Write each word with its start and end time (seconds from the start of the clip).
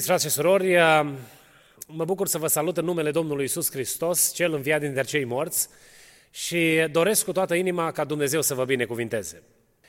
Iubiți 0.00 0.18
frate 0.18 0.34
și 0.34 0.40
surori, 0.40 0.76
uh, 0.76 1.12
mă 1.86 2.04
bucur 2.04 2.26
să 2.26 2.38
vă 2.38 2.46
salut 2.46 2.76
în 2.76 2.84
numele 2.84 3.10
Domnului 3.10 3.44
Isus 3.44 3.70
Hristos, 3.70 4.32
Cel 4.32 4.54
înviat 4.54 4.80
dintre 4.80 5.02
cei 5.02 5.24
morți, 5.24 5.68
și 6.30 6.86
doresc 6.90 7.24
cu 7.24 7.32
toată 7.32 7.54
inima 7.54 7.92
ca 7.92 8.04
Dumnezeu 8.04 8.42
să 8.42 8.54
vă 8.54 8.64
binecuvinteze. 8.64 9.42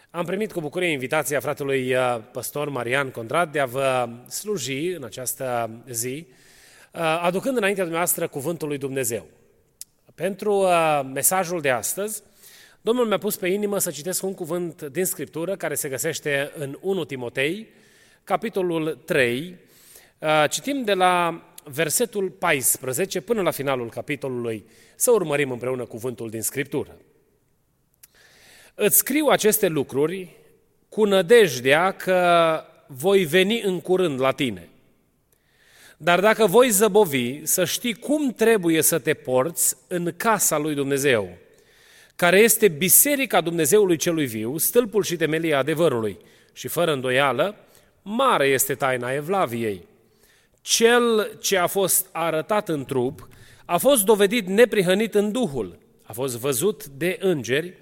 Am 0.10 0.26
primit 0.26 0.52
cu 0.52 0.60
bucurie 0.60 0.88
invitația 0.88 1.40
fratelui 1.40 1.94
uh, 1.94 2.18
păstor 2.32 2.70
Marian 2.70 3.10
Condrad 3.10 3.52
de 3.52 3.60
a 3.60 3.66
vă 3.66 4.10
sluji 4.28 4.88
în 4.88 5.04
această 5.04 5.70
zi, 5.90 6.28
uh, 6.94 7.22
aducând 7.22 7.58
înaintea 7.58 7.84
dumneavoastră 7.84 8.28
cuvântul 8.28 8.68
lui 8.68 8.78
Dumnezeu. 8.78 9.26
Pentru 10.16 10.66
mesajul 11.14 11.62
de 11.62 11.70
astăzi, 11.70 12.24
Domnul 12.82 13.06
mi-a 13.06 13.18
pus 13.18 13.36
pe 13.36 13.48
inimă 13.48 13.80
să 13.80 13.92
citesc 13.92 14.24
un 14.24 14.34
cuvânt 14.34 14.82
din 14.82 15.06
Scriptură 15.06 15.56
care 15.56 15.76
se 15.76 15.90
găsește 15.90 16.52
în 16.58 16.78
1 16.82 17.06
Timotei, 17.06 17.68
capitolul 18.24 19.02
3, 19.06 19.56
Uh, 19.56 19.71
citim 20.50 20.84
de 20.84 20.94
la 20.94 21.44
versetul 21.64 22.30
14 22.30 23.22
până 23.22 23.42
la 23.42 23.52
finalul 23.52 23.90
capitolului, 23.90 24.66
să 24.96 25.12
urmărim 25.12 25.52
împreună 25.52 25.86
cuvântul 25.86 26.30
din 26.30 26.42
Scriptură. 26.42 26.98
Îți 28.76 28.98
scriu 28.98 29.26
aceste 29.26 29.68
lucruri 29.68 30.30
cu 30.90 31.06
nădejdea 31.06 31.92
că 31.92 32.62
voi 32.88 33.26
veni 33.26 33.62
în 33.62 33.82
curând 33.82 34.20
la 34.20 34.32
tine. 34.32 34.70
Dar 35.98 36.20
dacă 36.20 36.46
voi 36.46 36.70
zăbovi, 36.70 37.46
să 37.46 37.66
știi 37.66 37.94
cum 37.94 38.32
trebuie 38.32 38.82
să 38.82 39.00
te 39.00 39.14
porți 39.14 39.76
în 39.88 40.14
casa 40.18 40.58
lui 40.58 40.74
Dumnezeu, 40.74 41.38
care 42.16 42.40
este 42.40 42.68
biserica 42.68 43.42
Dumnezeului 43.42 43.98
celui 43.98 44.26
viu, 44.26 44.58
stâlpul 44.58 45.04
și 45.04 45.16
temelia 45.16 45.58
adevărului. 45.58 46.18
Și 46.54 46.68
fără 46.68 46.92
îndoială, 46.94 47.56
mare 48.02 48.48
este 48.48 48.76
taina 48.76 49.14
Evlaviei. 49.14 49.90
Cel 50.62 51.38
ce 51.40 51.58
a 51.58 51.68
fost 51.68 52.08
arătat 52.12 52.70
în 52.70 52.86
trup 52.86 53.28
a 53.66 53.78
fost 53.78 54.04
dovedit 54.04 54.48
neprihănit 54.48 55.16
în 55.16 55.32
Duhul, 55.32 55.80
a 56.04 56.14
fost 56.14 56.38
văzut 56.38 56.86
de 56.86 57.18
îngeri, 57.20 57.74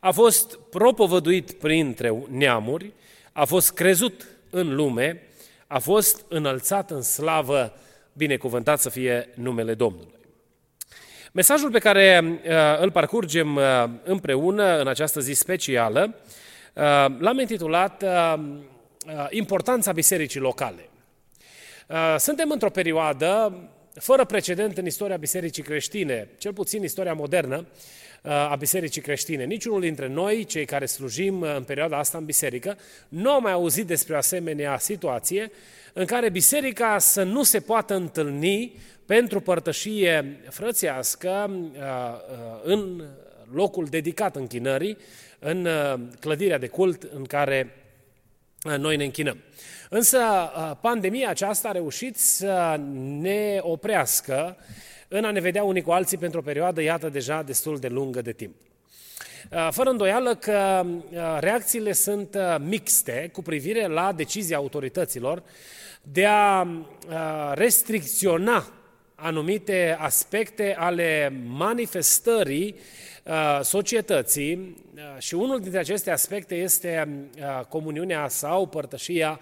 a 0.00 0.10
fost 0.10 0.58
propovăduit 0.70 1.52
printre 1.52 2.24
neamuri, 2.28 2.92
a 3.32 3.44
fost 3.44 3.72
crezut 3.72 4.26
în 4.50 4.74
lume, 4.74 5.22
a 5.66 5.78
fost 5.78 6.24
înălțat 6.28 6.90
în 6.90 7.02
slavă, 7.02 7.76
binecuvântat 8.12 8.80
să 8.80 8.88
fie 8.90 9.28
numele 9.34 9.74
Domnului. 9.74 10.20
Mesajul 11.32 11.70
pe 11.70 11.78
care 11.78 12.22
uh, 12.24 12.80
îl 12.80 12.90
parcurgem 12.90 13.56
uh, 13.56 13.84
împreună 14.04 14.78
în 14.80 14.88
această 14.88 15.20
zi 15.20 15.32
specială 15.32 16.14
uh, 16.72 16.82
l-am 17.18 17.38
intitulat 17.38 18.04
Importanța 19.30 19.92
bisericii 19.92 20.40
locale. 20.40 20.88
Uh, 21.88 22.14
suntem 22.18 22.50
într-o 22.50 22.70
perioadă 22.70 23.58
fără 23.94 24.24
precedent 24.24 24.78
în 24.78 24.86
istoria 24.86 25.16
bisericii 25.16 25.62
creștine, 25.62 26.28
cel 26.38 26.52
puțin 26.52 26.82
istoria 26.82 27.12
modernă 27.12 27.66
uh, 28.22 28.30
a 28.30 28.56
bisericii 28.58 29.02
creștine. 29.02 29.44
Niciunul 29.44 29.80
dintre 29.80 30.08
noi, 30.08 30.44
cei 30.44 30.64
care 30.64 30.86
slujim 30.86 31.40
uh, 31.40 31.54
în 31.56 31.62
perioada 31.62 31.98
asta 31.98 32.18
în 32.18 32.24
biserică, 32.24 32.78
nu 33.08 33.30
am 33.30 33.42
mai 33.42 33.52
auzit 33.52 33.86
despre 33.86 34.14
o 34.14 34.16
asemenea 34.16 34.78
situație 34.78 35.50
în 35.92 36.04
care 36.04 36.30
biserica 36.30 36.98
să 36.98 37.22
nu 37.22 37.42
se 37.42 37.60
poată 37.60 37.94
întâlni 37.94 38.72
pentru 39.06 39.40
părtășie 39.40 40.40
frățească 40.48 41.50
în 42.62 43.04
locul 43.52 43.84
dedicat 43.84 44.36
închinării, 44.36 44.96
în 45.38 45.68
clădirea 46.20 46.58
de 46.58 46.66
cult 46.66 47.02
în 47.02 47.24
care 47.24 47.81
noi 48.62 48.96
ne 48.96 49.04
închinăm. 49.04 49.38
Însă 49.88 50.18
pandemia 50.80 51.28
aceasta 51.28 51.68
a 51.68 51.72
reușit 51.72 52.16
să 52.16 52.80
ne 53.20 53.58
oprească 53.60 54.56
în 55.08 55.24
a 55.24 55.30
ne 55.30 55.40
vedea 55.40 55.62
unii 55.62 55.82
cu 55.82 55.90
alții 55.90 56.18
pentru 56.18 56.38
o 56.38 56.42
perioadă, 56.42 56.82
iată, 56.82 57.08
deja 57.08 57.42
destul 57.42 57.78
de 57.78 57.88
lungă 57.88 58.22
de 58.22 58.32
timp. 58.32 58.54
Fără 59.70 59.90
îndoială 59.90 60.34
că 60.34 60.86
reacțiile 61.38 61.92
sunt 61.92 62.36
mixte 62.58 63.30
cu 63.32 63.42
privire 63.42 63.86
la 63.86 64.12
decizia 64.12 64.56
autorităților 64.56 65.42
de 66.02 66.26
a 66.26 66.66
restricționa 67.54 68.66
anumite 69.22 69.96
aspecte 69.98 70.74
ale 70.78 71.32
manifestării 71.46 72.74
Uh, 73.24 73.60
societății 73.62 74.76
uh, 74.94 75.02
și 75.18 75.34
unul 75.34 75.60
dintre 75.60 75.78
aceste 75.78 76.10
aspecte 76.10 76.54
este 76.54 77.08
uh, 77.38 77.64
comuniunea 77.68 78.28
sau 78.28 78.66
părtășia 78.66 79.40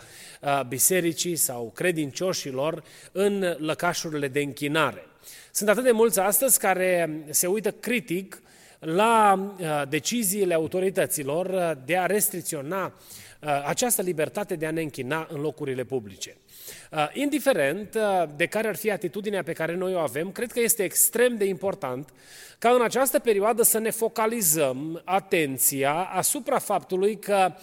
bisericii 0.68 1.36
sau 1.36 1.72
credincioșilor 1.74 2.82
în 3.12 3.56
lăcașurile 3.58 4.28
de 4.28 4.40
închinare. 4.40 5.06
Sunt 5.52 5.68
atât 5.68 5.84
de 5.84 5.90
mulți 5.90 6.20
astăzi 6.20 6.58
care 6.58 7.22
se 7.30 7.46
uită 7.46 7.70
critic 7.70 8.42
la 8.78 9.54
deciziile 9.88 10.54
autorităților 10.54 11.76
de 11.84 11.96
a 11.96 12.06
restricționa 12.06 12.92
această 13.64 14.02
libertate 14.02 14.56
de 14.56 14.66
a 14.66 14.70
ne 14.70 14.80
închina 14.80 15.26
în 15.30 15.40
locurile 15.40 15.84
publice. 15.84 16.36
Indiferent 17.12 17.98
de 18.36 18.46
care 18.46 18.68
ar 18.68 18.76
fi 18.76 18.90
atitudinea 18.90 19.42
pe 19.42 19.52
care 19.52 19.74
noi 19.74 19.94
o 19.94 19.98
avem, 19.98 20.30
cred 20.30 20.52
că 20.52 20.60
este 20.60 20.82
extrem 20.82 21.36
de 21.36 21.44
important 21.44 22.12
ca 22.58 22.70
în 22.70 22.82
această 22.82 23.18
perioadă 23.18 23.62
să 23.62 23.78
ne 23.78 23.90
focalizăm 23.90 25.02
atenția 25.04 25.92
asupra 25.94 26.58
faptului 26.58 27.18
că 27.18 27.52
uh, 27.54 27.60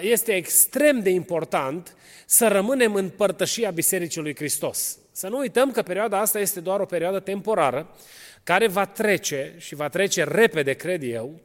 este 0.00 0.32
extrem 0.32 1.00
de 1.00 1.10
important 1.10 1.96
să 2.26 2.48
rămânem 2.48 2.94
în 2.94 3.08
părtășia 3.08 3.70
Bisericii 3.70 4.20
lui 4.20 4.34
Hristos. 4.34 4.98
Să 5.12 5.28
nu 5.28 5.38
uităm 5.38 5.70
că 5.70 5.82
perioada 5.82 6.20
asta 6.20 6.38
este 6.38 6.60
doar 6.60 6.80
o 6.80 6.84
perioadă 6.84 7.20
temporară, 7.20 7.94
care 8.42 8.68
va 8.68 8.86
trece 8.86 9.54
și 9.58 9.74
va 9.74 9.88
trece 9.88 10.24
repede, 10.24 10.72
cred 10.72 11.02
eu, 11.02 11.40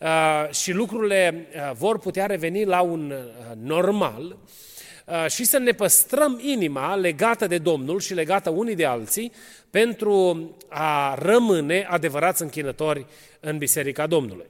uh, 0.00 0.54
și 0.54 0.72
lucrurile 0.72 1.46
uh, 1.54 1.70
vor 1.74 1.98
putea 1.98 2.26
reveni 2.26 2.64
la 2.64 2.80
un 2.80 3.14
normal, 3.62 4.36
Uh, 5.06 5.26
și 5.28 5.44
să 5.44 5.58
ne 5.58 5.72
păstrăm 5.72 6.40
inima 6.42 6.94
legată 6.94 7.46
de 7.46 7.58
Domnul 7.58 8.00
și 8.00 8.14
legată 8.14 8.50
unii 8.50 8.74
de 8.74 8.84
alții 8.84 9.32
pentru 9.70 10.50
a 10.68 11.14
rămâne 11.14 11.86
adevărați 11.90 12.42
închinători 12.42 13.06
în 13.40 13.58
Biserica 13.58 14.06
Domnului. 14.06 14.46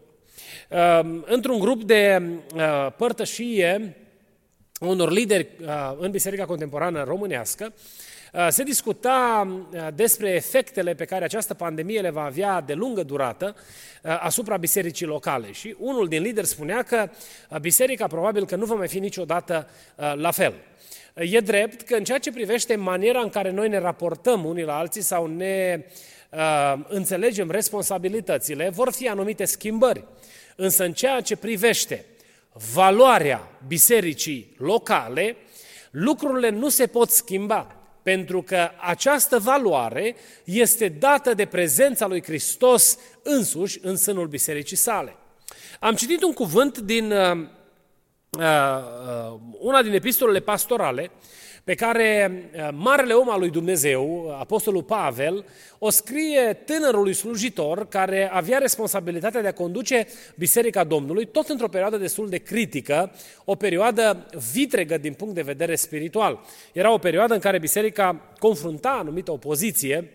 Uh, 0.71 1.21
într-un 1.25 1.59
grup 1.59 1.83
de 1.83 2.23
uh, 2.55 2.93
părtășie 2.97 3.97
unor 4.81 5.11
lideri 5.11 5.49
în 5.99 6.11
Biserica 6.11 6.45
Contemporană 6.45 7.05
Românească, 7.05 7.73
Uh, 8.37 8.47
se 8.49 8.62
discuta 8.62 9.49
uh, 9.73 9.87
despre 9.95 10.31
efectele 10.31 10.95
pe 10.95 11.05
care 11.05 11.25
această 11.25 11.55
pandemie 11.55 12.01
le 12.01 12.11
va 12.11 12.23
avea 12.23 12.61
de 12.61 12.73
lungă 12.73 13.03
durată 13.03 13.57
uh, 13.57 14.19
asupra 14.21 14.57
bisericii 14.57 15.07
locale. 15.07 15.53
Și 15.53 15.77
unul 15.79 16.09
din 16.09 16.23
lideri 16.23 16.47
spunea 16.47 16.83
că 16.83 17.09
biserica 17.61 18.07
probabil 18.07 18.47
că 18.47 18.57
nu 18.57 18.65
va 18.65 18.75
mai 18.75 18.89
fi 18.89 18.99
niciodată 18.99 19.69
la 20.15 20.31
fel. 20.31 20.55
E 21.15 21.41
drept 21.41 21.83
că 21.83 21.95
în 21.95 22.05
ceea 22.05 22.19
ce 22.19 22.33
privește 22.33 22.77
maniera 22.77 23.21
în 23.21 23.28
care 23.28 23.51
noi 23.51 23.69
ne 23.69 23.78
raportăm 23.78 24.45
unii 24.45 24.65
la 24.65 24.77
alții 24.77 25.03
sau 25.03 25.27
ne 25.27 25.78
uh, 25.78 25.93
înțelegem 26.88 27.50
responsabilitățile, 27.50 28.69
vor 28.69 28.92
fi 28.92 29.09
anumite 29.09 29.44
schimbări. 29.44 30.04
Însă 30.56 30.84
în 30.84 30.92
ceea 30.92 31.20
ce 31.20 31.37
privește 31.37 32.04
valoarea 32.72 33.50
bisericii 33.66 34.54
locale, 34.59 35.36
lucrurile 35.91 36.48
nu 36.48 36.68
se 36.68 36.86
pot 36.86 37.10
schimba 37.10 37.77
pentru 38.03 38.42
că 38.42 38.71
această 38.80 39.39
valoare 39.39 40.16
este 40.45 40.89
dată 40.89 41.34
de 41.34 41.45
prezența 41.45 42.06
lui 42.06 42.22
Hristos 42.22 42.98
însuși 43.22 43.78
în 43.83 43.97
sânul 43.97 44.27
bisericii 44.27 44.77
sale. 44.77 45.16
Am 45.80 45.95
citit 45.95 46.22
un 46.22 46.33
cuvânt 46.33 46.78
din 46.78 47.12
uh, 47.12 47.47
uh, 48.30 49.39
una 49.59 49.83
din 49.83 49.92
epistolele 49.92 50.41
pastorale 50.41 51.10
pe 51.66 51.74
care 51.74 52.30
uh, 52.54 52.68
marele 52.72 53.13
om 53.13 53.30
al 53.30 53.39
lui 53.39 53.51
Dumnezeu, 53.51 54.30
Apostolul 54.39 54.83
Pavel, 54.83 55.45
o 55.78 55.91
scrie 55.91 56.53
tânărului 56.65 57.13
slujitor 57.13 57.89
care 57.89 58.30
avea 58.33 58.59
responsabilitatea 58.59 59.41
de 59.41 59.48
a 59.48 59.53
conduce 59.53 60.07
Biserica 60.36 60.84
Domnului, 60.84 61.27
tot 61.27 61.48
într-o 61.48 61.68
perioadă 61.68 61.97
destul 61.97 62.28
de 62.28 62.39
critică, 62.39 63.13
o 63.45 63.54
perioadă 63.54 64.27
vitregă 64.53 64.98
din 64.98 65.13
punct 65.13 65.34
de 65.34 65.42
vedere 65.42 65.74
spiritual. 65.74 66.41
Era 66.72 66.92
o 66.92 66.98
perioadă 66.98 67.34
în 67.34 67.41
care 67.41 67.59
Biserica 67.59 68.21
confrunta 68.39 68.91
anumită 68.91 69.33
opoziție, 69.33 70.10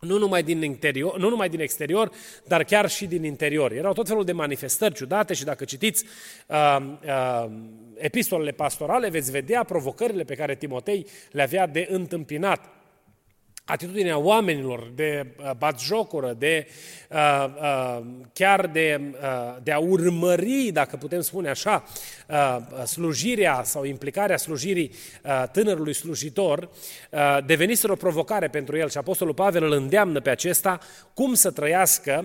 nu 0.00 0.18
numai 0.18 0.42
din, 0.42 0.62
interior, 0.62 1.18
nu 1.18 1.28
numai 1.28 1.48
din 1.48 1.60
exterior, 1.60 2.10
dar 2.46 2.64
chiar 2.64 2.88
și 2.88 3.06
din 3.06 3.24
interior. 3.24 3.72
Erau 3.72 3.92
tot 3.92 4.08
felul 4.08 4.24
de 4.24 4.32
manifestări 4.32 4.94
ciudate 4.94 5.34
și 5.34 5.44
dacă 5.44 5.64
citiți 5.64 6.04
uh, 6.46 6.76
uh, 7.04 7.50
epistolele 7.94 8.50
pastorale, 8.50 9.08
veți 9.08 9.30
vedea 9.30 9.62
provocările 9.62 10.24
pe 10.24 10.34
care 10.34 10.54
Timotei 10.54 11.06
le 11.30 11.42
avea 11.42 11.66
de 11.66 11.88
întâmpinat. 11.90 12.79
Atitudinea 13.64 14.18
oamenilor 14.18 14.92
de 14.94 15.26
uh, 15.38 15.50
batjocură, 15.58 16.34
de 16.38 16.66
uh, 17.10 17.46
uh, 17.60 18.00
chiar 18.32 18.66
de, 18.66 19.00
uh, 19.12 19.56
de 19.62 19.72
a 19.72 19.78
urmări, 19.78 20.70
dacă 20.72 20.96
putem 20.96 21.20
spune 21.20 21.48
așa, 21.48 21.84
uh, 22.28 22.84
slujirea 22.84 23.62
sau 23.64 23.84
implicarea 23.84 24.36
slujirii 24.36 24.90
uh, 25.24 25.44
tânărului 25.52 25.94
slujitor, 25.94 26.68
uh, 27.10 27.38
deveniseră 27.46 27.92
o 27.92 27.96
provocare 27.96 28.48
pentru 28.48 28.76
el 28.76 28.88
și 28.88 28.98
Apostolul 28.98 29.34
Pavel 29.34 29.62
îl 29.62 29.72
îndeamnă 29.72 30.20
pe 30.20 30.30
acesta 30.30 30.78
cum 31.14 31.34
să 31.34 31.50
trăiască 31.50 32.24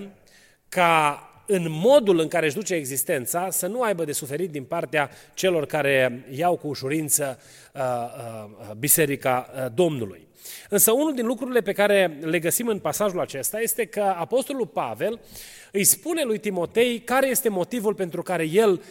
ca 0.69 1.29
în 1.45 1.65
modul 1.69 2.19
în 2.19 2.27
care 2.27 2.45
își 2.45 2.56
duce 2.56 2.74
existența, 2.74 3.50
să 3.50 3.68
nu 3.68 3.81
aibă 3.81 4.03
de 4.03 4.12
suferit 4.12 4.51
din 4.51 4.63
partea 4.63 5.09
celor 5.33 5.65
care 5.65 6.25
iau 6.30 6.57
cu 6.57 6.68
ușurință 6.68 7.39
uh, 7.74 7.81
uh, 7.81 8.71
Biserica 8.77 9.50
uh, 9.56 9.65
Domnului. 9.74 10.27
Însă 10.69 10.92
unul 10.92 11.13
din 11.13 11.25
lucrurile 11.25 11.62
pe 11.62 11.71
care 11.71 12.18
le 12.21 12.39
găsim 12.39 12.68
în 12.68 12.80
pasajul 12.80 13.19
acesta 13.19 13.59
este 13.59 13.86
că 13.86 14.01
Apostolul 14.01 14.68
Pavel 14.68 15.19
îi 15.71 15.83
spune 15.83 16.24
lui 16.24 16.38
Timotei 16.38 17.00
care 17.00 17.27
este 17.27 17.50
motivul 17.50 17.94
pentru 17.94 18.21
care 18.21 18.44
el 18.44 18.81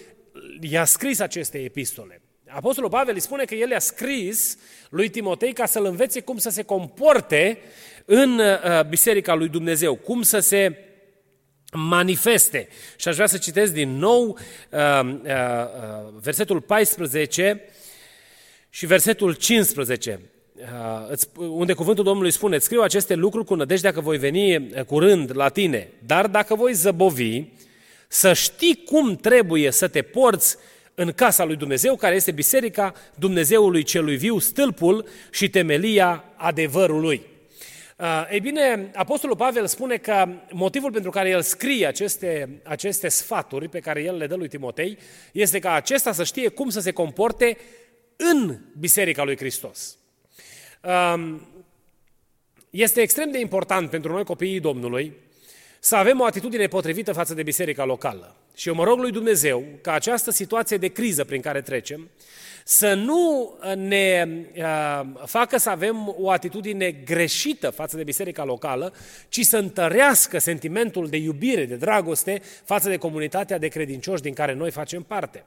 i-a 0.61 0.85
scris 0.85 1.21
aceste 1.21 1.59
epistole. 1.59 2.23
Apostolul 2.49 2.91
Pavel 2.91 3.15
îi 3.15 3.21
spune 3.21 3.45
că 3.45 3.55
el 3.55 3.71
i-a 3.71 3.79
scris 3.79 4.59
lui 4.91 5.09
Timotei 5.09 5.53
ca 5.53 5.67
să-l 5.67 5.85
învețe 5.85 6.21
cum 6.21 6.39
să 6.39 6.51
se 6.51 6.62
comporte 6.62 7.59
în 8.05 8.41
Biserica 8.89 9.35
lui 9.35 9.49
Dumnezeu, 9.49 9.95
cum 9.95 10.23
să 10.23 10.39
se 10.39 10.77
manifeste. 11.75 12.69
Și 12.97 13.09
aș 13.09 13.15
vrea 13.15 13.26
să 13.26 13.38
citesc 13.38 13.73
din 13.73 13.97
nou 13.97 14.29
uh, 14.29 14.79
uh, 15.03 15.11
uh, 15.25 16.12
versetul 16.21 16.61
14 16.61 17.61
și 18.71 18.87
versetul 18.87 19.32
15, 19.32 20.21
unde 21.37 21.73
cuvântul 21.73 22.05
Domnului 22.05 22.31
spune, 22.31 22.59
scriu 22.59 22.81
aceste 22.81 23.15
lucruri 23.15 23.47
cu 23.47 23.55
nădejdea 23.55 23.93
că 23.93 24.00
voi 24.00 24.19
veni 24.19 24.71
curând 24.87 25.37
la 25.37 25.49
tine, 25.49 25.88
dar 26.06 26.26
dacă 26.26 26.55
voi 26.55 26.73
zăbovi, 26.73 27.43
să 28.09 28.32
știi 28.32 28.82
cum 28.85 29.17
trebuie 29.17 29.70
să 29.70 29.88
te 29.88 30.03
porți 30.03 30.56
în 30.94 31.12
casa 31.12 31.44
lui 31.44 31.56
Dumnezeu, 31.56 31.97
care 31.97 32.15
este 32.15 32.31
biserica 32.31 32.94
Dumnezeului 33.15 33.82
celui 33.82 34.17
viu, 34.17 34.38
stâlpul 34.38 35.09
și 35.31 35.49
temelia 35.49 36.25
adevărului. 36.37 37.34
Uh, 37.99 38.29
ei 38.31 38.41
bine, 38.41 38.91
Apostolul 38.94 39.37
Pavel 39.37 39.67
spune 39.67 39.96
că 39.96 40.29
motivul 40.50 40.93
pentru 40.93 41.11
care 41.11 41.29
el 41.29 41.43
scrie 41.43 41.87
aceste, 41.87 42.61
aceste 42.62 43.08
sfaturi 43.08 43.69
pe 43.69 43.81
care 43.81 44.02
el 44.02 44.17
le 44.17 44.26
dă 44.26 44.35
lui 44.35 44.49
Timotei 44.49 44.99
este 45.32 45.58
ca 45.58 45.73
acesta 45.73 46.12
să 46.12 46.25
știe 46.25 46.49
cum 46.49 46.69
să 46.69 46.81
se 46.81 46.91
comporte 46.91 47.56
în 48.17 48.58
Biserica 48.79 49.25
lui 49.25 49.37
Hristos. 49.37 49.99
Um, 51.14 51.49
este 52.70 53.00
extrem 53.00 53.31
de 53.31 53.38
important 53.41 53.91
pentru 53.91 54.12
noi 54.12 54.25
copiii 54.25 54.61
Domnului 54.61 55.17
să 55.79 55.96
avem 55.96 56.20
o 56.20 56.25
atitudine 56.25 56.67
potrivită 56.67 57.12
față 57.12 57.35
de 57.35 57.43
biserica 57.43 57.85
locală. 57.85 58.37
Și 58.55 58.69
eu 58.69 58.75
mă 58.75 58.85
rog 58.85 58.99
lui 58.99 59.11
Dumnezeu 59.11 59.64
ca 59.81 59.93
această 59.93 60.31
situație 60.31 60.76
de 60.76 60.88
criză 60.88 61.25
prin 61.25 61.41
care 61.41 61.61
trecem 61.61 62.11
să 62.67 62.95
nu 62.95 63.55
ne 63.77 64.29
uh, 64.57 65.01
facă 65.25 65.59
să 65.59 65.71
avem 65.71 66.15
o 66.19 66.31
atitudine 66.31 66.91
greșită 66.91 67.71
față 67.71 67.97
de 67.97 68.05
biserica 68.05 68.45
locală, 68.45 68.93
ci 69.29 69.41
să 69.41 69.57
întărească 69.57 70.39
sentimentul 70.39 71.09
de 71.09 71.17
iubire, 71.17 71.65
de 71.65 71.77
dragoste 71.77 72.43
față 72.65 72.89
de 72.89 72.97
comunitatea 72.97 73.59
de 73.59 73.69
credincioși 73.69 74.23
din 74.23 74.35
care 74.35 74.55
noi 74.55 74.71
facem 74.71 75.03
parte. 75.03 75.45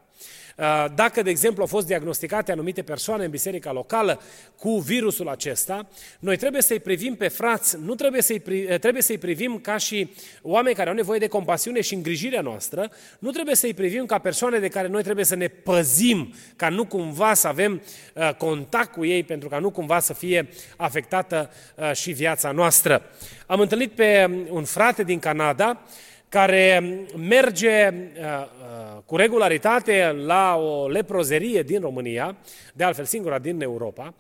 Uh, 0.58 0.86
dacă, 0.96 1.22
de 1.22 1.30
exemplu, 1.30 1.62
au 1.62 1.68
fost 1.68 1.88
diagnosticate 1.88 2.52
anumite 2.52 2.81
persoane 2.81 3.24
în 3.24 3.30
biserica 3.30 3.72
locală 3.72 4.22
cu 4.60 4.78
virusul 4.78 5.28
acesta, 5.28 5.88
noi 6.19 6.38
trebuie 6.38 6.62
să-i 6.62 6.80
privim 6.80 7.16
pe 7.16 7.28
frați, 7.28 7.78
nu 7.84 7.96
trebuie 7.96 8.22
să-i, 8.22 8.42
uh, 8.48 8.80
trebuie 8.80 9.02
să-i 9.02 9.18
privim 9.18 9.60
ca 9.60 9.78
și 9.78 10.10
oameni 10.42 10.75
care 10.75 10.90
au 10.90 10.96
nevoie 10.96 11.19
de 11.19 11.28
compasiune 11.28 11.81
și 11.81 11.94
îngrijirea 11.94 12.42
noastră, 12.42 12.92
nu 13.19 13.31
trebuie 13.31 13.56
să-i 13.56 13.74
privim 13.74 14.06
ca 14.06 14.18
persoane 14.18 14.60
de 14.60 14.68
care 14.68 14.88
noi 14.88 15.04
trebuie 15.04 15.25
să 15.25 15.36
ne 15.36 15.48
păzim, 15.48 16.34
ca 16.56 16.69
nu 16.69 16.86
cumva 16.86 17.06
să 17.33 17.48
avem 17.48 17.81
uh, 18.13 18.33
contact 18.38 18.92
cu 18.92 19.06
ei, 19.06 19.24
pentru 19.24 19.50
ca 19.50 19.59
nu 19.59 19.69
cumva 19.69 20.00
să 20.00 20.13
fie 20.13 20.50
afectată 20.77 21.50
și 21.94 22.12
viața 22.12 22.51
noastră. 22.51 23.01
Am 23.45 23.59
întâlnit 23.59 23.92
pe 23.92 24.30
un 24.50 24.63
frate 24.63 25.04
din 25.04 25.19
Canada, 25.19 25.81
care 26.30 26.83
merge 27.15 27.88
uh, 27.88 28.24
uh, 28.24 29.01
cu 29.06 29.15
regularitate 29.15 30.15
la 30.25 30.56
o 30.56 30.88
leprozerie 30.88 31.62
din 31.62 31.81
România, 31.81 32.36
de 32.74 32.83
altfel 32.83 33.06
singura 33.06 33.39
din 33.39 33.62
Europa, 33.62 34.13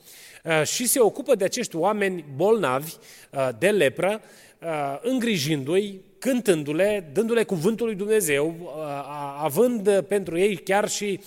uh, 0.43 0.63
și 0.63 0.87
se 0.87 0.99
ocupă 0.99 1.35
de 1.35 1.43
acești 1.43 1.75
oameni 1.75 2.25
bolnavi 2.35 2.93
de 3.59 3.69
lepră, 3.69 4.21
îngrijindu-i, 5.01 6.01
cântându-le, 6.19 7.09
dându-le 7.13 7.43
cuvântul 7.43 7.85
lui 7.85 7.95
Dumnezeu, 7.95 8.73
având 9.41 10.01
pentru 10.01 10.37
ei 10.37 10.55
chiar 10.55 10.89
și 10.89 11.19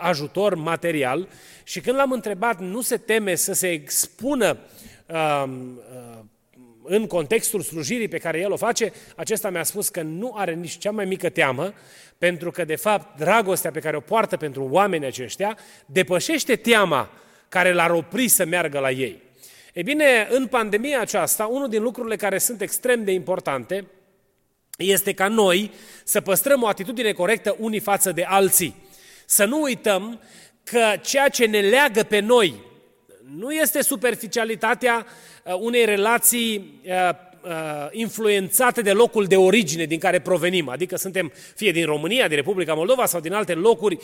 ajutor 0.00 0.54
material. 0.54 1.28
Și 1.62 1.80
când 1.80 1.96
l-am 1.96 2.12
întrebat, 2.12 2.60
nu 2.60 2.80
se 2.80 2.96
teme 2.96 3.34
să 3.34 3.52
se 3.52 3.68
expună 3.68 4.58
în 6.82 7.06
contextul 7.06 7.60
slujirii 7.60 8.08
pe 8.08 8.18
care 8.18 8.40
el 8.40 8.52
o 8.52 8.56
face, 8.56 8.92
acesta 9.16 9.50
mi-a 9.50 9.62
spus 9.62 9.88
că 9.88 10.02
nu 10.02 10.34
are 10.36 10.54
nici 10.54 10.78
cea 10.78 10.90
mai 10.90 11.04
mică 11.04 11.28
teamă, 11.28 11.72
pentru 12.18 12.50
că, 12.50 12.64
de 12.64 12.76
fapt, 12.76 13.18
dragostea 13.18 13.70
pe 13.70 13.80
care 13.80 13.96
o 13.96 14.00
poartă 14.00 14.36
pentru 14.36 14.68
oamenii 14.70 15.06
aceștia 15.06 15.58
depășește 15.86 16.56
teama 16.56 17.10
care 17.48 17.72
l-ar 17.72 17.90
opri 17.90 18.28
să 18.28 18.44
meargă 18.44 18.78
la 18.78 18.90
ei. 18.90 19.22
E 19.78 19.82
bine, 19.82 20.28
în 20.30 20.46
pandemia 20.46 21.00
aceasta, 21.00 21.46
unul 21.46 21.68
din 21.68 21.82
lucrurile 21.82 22.16
care 22.16 22.38
sunt 22.38 22.60
extrem 22.60 23.04
de 23.04 23.12
importante 23.12 23.86
este 24.78 25.12
ca 25.12 25.28
noi 25.28 25.70
să 26.04 26.20
păstrăm 26.20 26.62
o 26.62 26.66
atitudine 26.66 27.12
corectă 27.12 27.56
unii 27.58 27.80
față 27.80 28.12
de 28.12 28.22
alții. 28.22 28.74
Să 29.26 29.44
nu 29.44 29.62
uităm 29.62 30.20
că 30.64 30.92
ceea 31.02 31.28
ce 31.28 31.46
ne 31.46 31.60
leagă 31.60 32.02
pe 32.02 32.18
noi 32.18 32.54
nu 33.36 33.52
este 33.52 33.82
superficialitatea 33.82 35.06
uh, 35.44 35.54
unei 35.60 35.84
relații 35.84 36.80
uh, 36.84 36.92
uh, 37.42 37.50
influențate 37.90 38.82
de 38.82 38.92
locul 38.92 39.24
de 39.24 39.36
origine 39.36 39.84
din 39.84 39.98
care 39.98 40.20
provenim, 40.20 40.68
adică 40.68 40.96
suntem 40.96 41.32
fie 41.54 41.70
din 41.70 41.84
România, 41.84 42.28
din 42.28 42.36
Republica 42.36 42.74
Moldova 42.74 43.06
sau 43.06 43.20
din 43.20 43.32
alte 43.32 43.54
locuri 43.54 43.98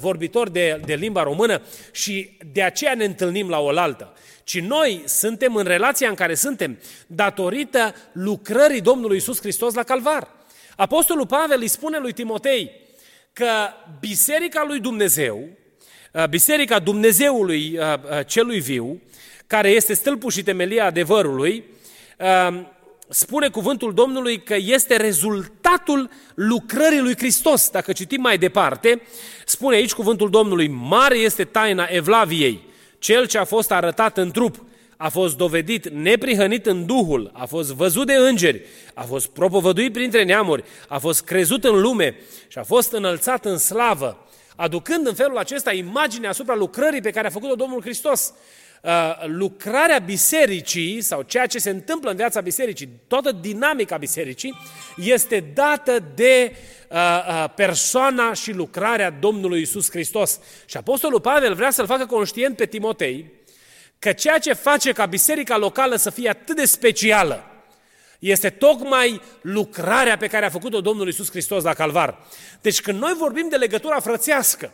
vorbitori 0.00 0.52
de, 0.52 0.80
de 0.84 0.94
limba 0.94 1.22
română 1.22 1.62
și 1.92 2.30
de 2.52 2.62
aceea 2.62 2.94
ne 2.94 3.04
întâlnim 3.04 3.48
la 3.48 3.58
oaltă. 3.58 4.12
Ci 4.46 4.60
noi 4.60 5.02
suntem 5.06 5.56
în 5.56 5.64
relația 5.64 6.08
în 6.08 6.14
care 6.14 6.34
suntem 6.34 6.78
datorită 7.06 7.94
lucrării 8.12 8.80
Domnului 8.80 9.16
Isus 9.16 9.40
Hristos 9.40 9.74
la 9.74 9.82
Calvar. 9.82 10.28
Apostolul 10.76 11.26
Pavel 11.26 11.60
îi 11.60 11.68
spune 11.68 11.98
lui 11.98 12.12
Timotei 12.12 12.70
că 13.32 13.68
Biserica 14.00 14.64
lui 14.64 14.80
Dumnezeu, 14.80 15.48
Uh, 16.16 16.28
Biserica 16.28 16.78
Dumnezeului 16.78 17.78
uh, 17.78 17.94
uh, 17.94 18.26
celui 18.26 18.60
viu, 18.60 19.00
care 19.46 19.70
este 19.70 19.94
stâlpul 19.94 20.30
și 20.30 20.42
temelia 20.42 20.84
adevărului, 20.84 21.64
spune 23.08 23.48
cuvântul 23.48 23.94
Domnului 23.94 24.42
că 24.42 24.56
este 24.58 24.96
rezultatul 24.96 26.10
lucrării 26.34 27.00
lui 27.00 27.16
Hristos. 27.16 27.70
Dacă 27.70 27.92
citim 27.92 28.20
mai 28.20 28.38
departe, 28.38 29.02
spune 29.44 29.76
aici 29.76 29.92
cuvântul 29.92 30.30
Domnului, 30.30 30.68
mare 30.68 31.16
este 31.16 31.44
taina 31.44 31.86
Evlaviei, 31.90 32.60
cel 32.98 33.26
ce 33.26 33.38
a 33.38 33.44
fost 33.44 33.70
arătat 33.70 34.18
în 34.18 34.30
trup, 34.30 34.64
a 34.96 35.08
fost 35.08 35.36
dovedit 35.36 35.88
neprihănit 35.88 36.66
în 36.66 36.86
Duhul, 36.86 37.30
a 37.34 37.46
fost 37.46 37.72
văzut 37.72 38.06
de 38.06 38.14
îngeri, 38.14 38.62
a 38.94 39.02
fost 39.02 39.26
propovăduit 39.26 39.92
printre 39.92 40.24
neamuri, 40.24 40.64
a 40.88 40.98
fost 40.98 41.24
crezut 41.24 41.64
în 41.64 41.80
lume 41.80 42.16
și 42.48 42.58
a 42.58 42.62
fost 42.62 42.92
înălțat 42.92 43.44
în 43.44 43.58
slavă 43.58 44.26
aducând 44.56 45.06
în 45.06 45.14
felul 45.14 45.38
acesta 45.38 45.72
imaginea 45.72 46.30
asupra 46.30 46.54
lucrării 46.54 47.00
pe 47.00 47.10
care 47.10 47.26
a 47.26 47.30
făcut-o 47.30 47.54
Domnul 47.54 47.80
Hristos. 47.80 48.32
Uh, 48.82 48.90
lucrarea 49.26 49.98
bisericii 49.98 51.00
sau 51.00 51.22
ceea 51.22 51.46
ce 51.46 51.58
se 51.58 51.70
întâmplă 51.70 52.10
în 52.10 52.16
viața 52.16 52.40
bisericii, 52.40 52.88
toată 53.06 53.32
dinamica 53.32 53.96
bisericii, 53.96 54.54
este 54.96 55.44
dată 55.54 55.98
de 56.14 56.56
uh, 56.90 56.96
uh, 56.96 57.44
persoana 57.54 58.32
și 58.32 58.52
lucrarea 58.52 59.10
Domnului 59.10 59.60
Isus 59.60 59.90
Hristos. 59.90 60.40
Și 60.66 60.76
Apostolul 60.76 61.20
Pavel 61.20 61.54
vrea 61.54 61.70
să-l 61.70 61.86
facă 61.86 62.06
conștient 62.06 62.56
pe 62.56 62.66
Timotei 62.66 63.32
că 63.98 64.12
ceea 64.12 64.38
ce 64.38 64.52
face 64.52 64.92
ca 64.92 65.06
biserica 65.06 65.56
locală 65.56 65.96
să 65.96 66.10
fie 66.10 66.28
atât 66.28 66.56
de 66.56 66.64
specială, 66.64 67.44
este 68.18 68.50
tocmai 68.50 69.20
lucrarea 69.40 70.16
pe 70.16 70.26
care 70.26 70.46
a 70.46 70.50
făcut-o 70.50 70.80
Domnul 70.80 71.08
Isus 71.08 71.30
Hristos 71.30 71.62
la 71.62 71.74
Calvar. 71.74 72.18
Deci 72.60 72.80
când 72.80 73.00
noi 73.00 73.14
vorbim 73.18 73.48
de 73.48 73.56
legătura 73.56 74.00
frățească, 74.00 74.72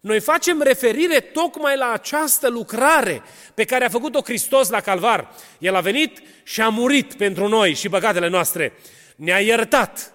noi 0.00 0.20
facem 0.20 0.62
referire 0.62 1.20
tocmai 1.20 1.76
la 1.76 1.92
această 1.92 2.48
lucrare 2.48 3.22
pe 3.54 3.64
care 3.64 3.84
a 3.84 3.88
făcut-o 3.88 4.20
Hristos 4.20 4.68
la 4.68 4.80
Calvar. 4.80 5.34
El 5.58 5.74
a 5.74 5.80
venit 5.80 6.22
și 6.42 6.60
a 6.60 6.68
murit 6.68 7.14
pentru 7.14 7.48
noi 7.48 7.74
și 7.74 7.88
păcatele 7.88 8.28
noastre. 8.28 8.72
Ne-a 9.16 9.40
iertat. 9.40 10.12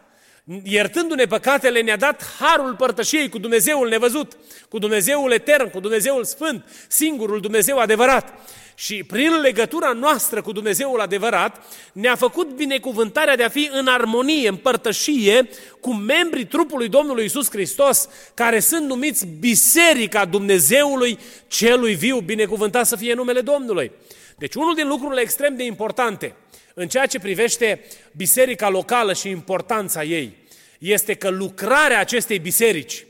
Iertându-ne 0.64 1.26
păcatele, 1.26 1.82
ne-a 1.82 1.98
dat 1.98 2.24
harul 2.40 2.76
părtășiei 2.76 3.30
cu 3.30 3.38
Dumnezeul 3.38 3.90
nevăzut, 3.90 4.38
cu 4.70 4.78
Dumnezeul 4.80 5.32
etern, 5.32 5.70
cu 5.70 5.80
Dumnezeul 5.80 6.24
sfânt, 6.24 6.66
singurul 6.88 7.40
Dumnezeu 7.40 7.78
adevărat. 7.78 8.34
Și 8.76 9.04
prin 9.04 9.40
legătura 9.42 9.92
noastră 9.92 10.42
cu 10.42 10.52
Dumnezeul 10.52 11.00
adevărat, 11.00 11.66
ne-a 11.94 12.16
făcut 12.16 12.50
binecuvântarea 12.50 13.36
de 13.36 13.44
a 13.44 13.50
fi 13.50 13.70
în 13.72 13.88
armonie, 13.88 14.48
în 14.48 14.56
părtășie 14.56 15.50
cu 15.80 15.94
membrii 15.94 16.46
trupului 16.46 16.88
Domnului 16.88 17.26
Isus 17.26 17.50
Hristos, 17.50 18.10
care 18.34 18.60
sunt 18.60 18.88
numiți 18.88 19.28
Biserica 19.40 20.26
Dumnezeului 20.26 21.20
celui 21.48 21.94
viu, 21.96 22.20
binecuvântat 22.20 22.86
să 22.86 22.96
fie 22.96 23.14
numele 23.14 23.42
Domnului. 23.42 23.92
Deci 24.38 24.56
unul 24.56 24.76
din 24.76 24.88
lucrurile 24.88 25.22
extrem 25.22 25.56
de 25.56 25.64
importante 25.64 26.36
în 26.74 26.88
ceea 26.88 27.06
ce 27.06 27.20
privește 27.20 27.84
biserica 28.12 28.70
locală 28.70 29.13
și 29.13 29.30
importanța 29.30 30.03
ei, 30.03 30.38
este 30.80 31.13
că 31.13 31.30
lucrarea 31.30 32.00
acestei 32.00 32.39
biserici 32.39 33.06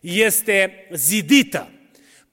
este 0.00 0.86
zidită 0.92 1.70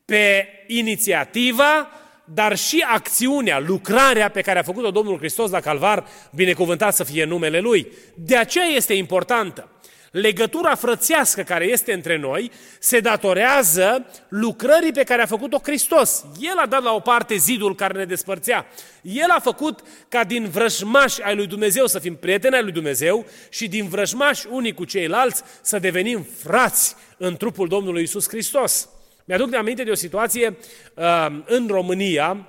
pe 0.05 0.47
inițiativa, 0.67 1.89
dar 2.23 2.57
și 2.57 2.85
acțiunea, 2.87 3.59
lucrarea 3.59 4.29
pe 4.29 4.41
care 4.41 4.59
a 4.59 4.63
făcut-o 4.63 4.91
Domnul 4.91 5.17
Hristos 5.17 5.51
la 5.51 5.59
Calvar, 5.59 6.07
binecuvântat 6.31 6.95
să 6.95 7.03
fie 7.03 7.23
numele 7.23 7.59
Lui. 7.59 7.87
De 8.15 8.37
aceea 8.37 8.65
este 8.65 8.93
importantă. 8.93 9.69
Legătura 10.11 10.75
frățească 10.75 11.41
care 11.41 11.65
este 11.65 11.93
între 11.93 12.17
noi 12.17 12.51
se 12.79 12.99
datorează 12.99 14.05
lucrării 14.29 14.91
pe 14.91 15.03
care 15.03 15.21
a 15.21 15.25
făcut-o 15.25 15.59
Hristos. 15.63 16.25
El 16.39 16.57
a 16.57 16.65
dat 16.65 16.83
la 16.83 16.93
o 16.93 16.99
parte 16.99 17.35
zidul 17.35 17.75
care 17.75 17.97
ne 17.97 18.05
despărțea. 18.05 18.65
El 19.01 19.29
a 19.29 19.39
făcut 19.39 19.79
ca 20.07 20.23
din 20.23 20.49
vrăjmași 20.49 21.21
ai 21.21 21.35
lui 21.35 21.47
Dumnezeu 21.47 21.85
să 21.85 21.99
fim 21.99 22.15
prieteni 22.15 22.55
ai 22.55 22.63
lui 22.63 22.71
Dumnezeu 22.71 23.25
și 23.49 23.67
din 23.67 23.87
vrăjmași 23.87 24.47
unii 24.49 24.73
cu 24.73 24.85
ceilalți 24.85 25.43
să 25.61 25.79
devenim 25.79 26.27
frați 26.43 26.95
în 27.17 27.37
trupul 27.37 27.67
Domnului 27.67 28.03
Isus 28.03 28.27
Hristos. 28.27 28.89
Mi-aduc 29.25 29.49
de 29.49 29.57
aminte 29.57 29.83
de 29.83 29.91
o 29.91 29.95
situație 29.95 30.57
uh, 30.93 31.27
în 31.45 31.67
România. 31.67 32.47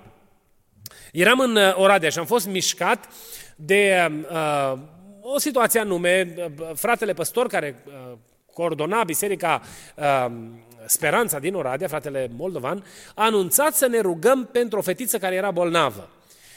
Eram 1.13 1.39
în 1.39 1.57
uh, 1.57 1.75
Oradea 1.75 2.09
și 2.09 2.19
am 2.19 2.27
fost 2.27 2.47
mișcat 2.47 3.09
de 3.57 4.11
uh, 4.31 4.79
o 5.35 5.39
situație 5.39 5.81
anume, 5.81 6.35
fratele 6.75 7.13
păstor 7.13 7.47
care 7.47 7.83
uh, 7.87 8.17
coordona 8.53 9.05
biserica 9.05 9.63
uh, 9.97 10.33
Speranța 10.87 11.39
din 11.39 11.55
Oradea, 11.55 11.89
fratele 11.89 12.31
Moldovan, 12.37 12.85
a 13.15 13.25
anunțat 13.25 13.75
să 13.75 13.87
ne 13.87 14.01
rugăm 14.01 14.49
pentru 14.53 14.79
o 14.79 14.83
fetiță 14.83 15.19
care 15.19 15.35
era 15.35 15.51
bolnavă. 15.51 16.09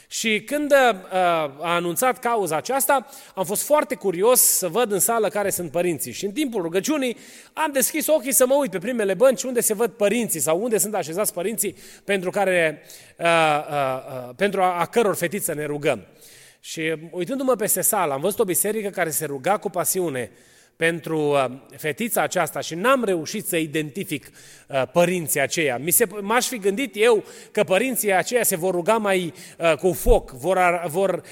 Și 0.07 0.41
când 0.41 0.71
uh, 0.71 0.97
a 1.11 1.73
anunțat 1.75 2.19
cauza 2.19 2.55
aceasta, 2.55 3.07
am 3.35 3.45
fost 3.45 3.63
foarte 3.63 3.95
curios 3.95 4.41
să 4.41 4.67
văd 4.67 4.91
în 4.91 4.99
sală 4.99 5.27
care 5.27 5.49
sunt 5.49 5.71
părinții. 5.71 6.11
Și 6.11 6.25
în 6.25 6.31
timpul 6.31 6.61
rugăciunii 6.61 7.17
am 7.53 7.71
deschis 7.71 8.07
ochii 8.07 8.33
să 8.33 8.45
mă 8.45 8.53
uit 8.53 8.71
pe 8.71 8.77
primele 8.77 9.13
bănci 9.13 9.43
unde 9.43 9.61
se 9.61 9.73
văd 9.73 9.91
părinții 9.91 10.39
sau 10.39 10.61
unde 10.63 10.77
sunt 10.77 10.95
așezați 10.95 11.33
părinții 11.33 11.75
pentru, 12.03 12.29
care, 12.29 12.81
uh, 13.17 13.25
uh, 13.25 14.27
uh, 14.27 14.29
pentru 14.35 14.61
a, 14.61 14.79
a 14.79 14.85
căror 14.85 15.15
fetiță 15.15 15.53
ne 15.53 15.65
rugăm. 15.65 16.05
Și 16.65 16.95
uitându-mă 17.11 17.55
peste 17.55 17.81
sală, 17.81 18.13
am 18.13 18.21
văzut 18.21 18.39
o 18.39 18.43
biserică 18.43 18.89
care 18.89 19.09
se 19.09 19.25
ruga 19.25 19.57
cu 19.57 19.69
pasiune 19.69 20.31
pentru 20.75 21.19
uh, 21.19 21.45
fetița 21.77 22.21
aceasta 22.21 22.59
și 22.59 22.75
n-am 22.75 23.03
reușit 23.03 23.45
să 23.45 23.57
identific 23.57 24.29
uh, 24.67 24.83
părinții 24.91 25.39
aceia. 25.39 25.77
Mi 25.77 25.91
se, 25.91 26.07
m-aș 26.21 26.47
fi 26.47 26.57
gândit 26.57 26.93
eu 26.97 27.23
că 27.51 27.63
părinții 27.63 28.13
aceia 28.13 28.43
se 28.43 28.55
vor 28.55 28.73
ruga 28.73 28.97
mai 28.97 29.33
uh, 29.57 29.77
cu 29.77 29.93
foc, 29.93 30.31
vor, 30.31 30.83
vor, 30.87 31.23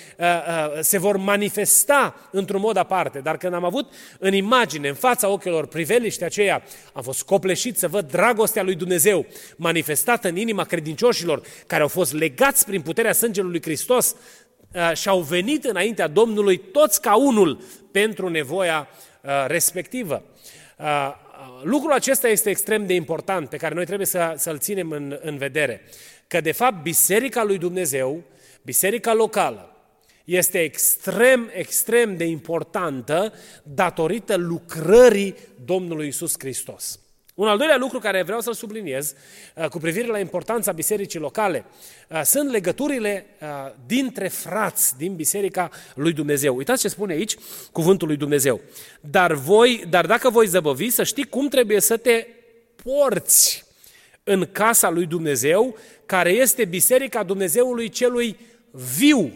se 0.79 0.97
vor 0.97 1.17
manifesta 1.17 2.29
într-un 2.31 2.61
mod 2.61 2.77
aparte, 2.77 3.19
dar 3.19 3.37
când 3.37 3.53
am 3.53 3.63
avut 3.63 3.93
în 4.19 4.33
imagine, 4.33 4.87
în 4.87 4.93
fața 4.93 5.27
ochilor 5.27 5.67
priveliște 5.67 6.25
aceea, 6.25 6.63
am 6.93 7.01
fost 7.01 7.23
copleșit 7.23 7.77
să 7.77 7.87
văd 7.87 8.11
dragostea 8.11 8.63
lui 8.63 8.75
Dumnezeu 8.75 9.25
manifestată 9.55 10.27
în 10.27 10.35
inima 10.35 10.63
credincioșilor 10.63 11.41
care 11.67 11.81
au 11.81 11.87
fost 11.87 12.13
legați 12.13 12.65
prin 12.65 12.81
puterea 12.81 13.13
sângelui 13.13 13.51
lui 13.51 13.61
Hristos 13.61 14.15
Uh, 14.15 14.50
și 14.93 15.09
au 15.09 15.19
venit 15.19 15.63
înaintea 15.63 16.07
Domnului 16.07 16.57
toți 16.57 17.01
ca 17.01 17.15
unul 17.15 17.61
pentru 17.91 18.29
nevoia 18.29 18.87
uh, 19.21 19.31
respectivă. 19.47 20.23
Uh, 20.77 21.13
lucrul 21.63 21.91
acesta 21.91 22.27
este 22.27 22.49
extrem 22.49 22.85
de 22.85 22.93
important, 22.93 23.49
pe 23.49 23.57
care 23.57 23.73
noi 23.73 23.85
trebuie 23.85 24.07
să, 24.07 24.33
să-l 24.37 24.57
ținem 24.57 24.91
în, 24.91 25.19
în 25.21 25.37
vedere. 25.37 25.81
Că, 26.27 26.41
de 26.41 26.51
fapt, 26.51 26.81
Biserica 26.81 27.43
lui 27.43 27.57
Dumnezeu, 27.57 28.23
Biserica 28.61 29.13
locală, 29.13 29.75
este 30.25 30.59
extrem, 30.59 31.49
extrem 31.53 32.17
de 32.17 32.23
importantă 32.23 33.33
datorită 33.63 34.35
lucrării 34.35 35.35
Domnului 35.65 36.07
Isus 36.07 36.33
Hristos. 36.37 36.99
Un 37.41 37.47
al 37.47 37.57
doilea 37.57 37.77
lucru 37.77 37.99
care 37.99 38.23
vreau 38.23 38.41
să-l 38.41 38.53
subliniez 38.53 39.13
uh, 39.55 39.67
cu 39.67 39.77
privire 39.77 40.07
la 40.07 40.19
importanța 40.19 40.71
bisericii 40.71 41.19
locale 41.19 41.65
uh, 42.07 42.21
sunt 42.23 42.51
legăturile 42.51 43.25
uh, 43.41 43.47
dintre 43.85 44.27
frați 44.27 44.97
din 44.97 45.15
biserica 45.15 45.69
lui 45.95 46.13
Dumnezeu. 46.13 46.55
Uitați 46.55 46.81
ce 46.81 46.87
spune 46.87 47.13
aici 47.13 47.35
cuvântul 47.71 48.07
lui 48.07 48.17
Dumnezeu. 48.17 48.61
Dar, 48.99 49.33
voi, 49.33 49.85
dar 49.89 50.05
dacă 50.05 50.29
voi 50.29 50.47
zăbăvi, 50.47 50.89
să 50.89 51.03
știi 51.03 51.23
cum 51.23 51.47
trebuie 51.47 51.79
să 51.79 51.97
te 51.97 52.27
porți 52.83 53.65
în 54.23 54.47
casa 54.51 54.89
lui 54.89 55.05
Dumnezeu, 55.05 55.77
care 56.05 56.29
este 56.29 56.65
biserica 56.65 57.23
Dumnezeului 57.23 57.89
celui 57.89 58.37
viu. 58.97 59.31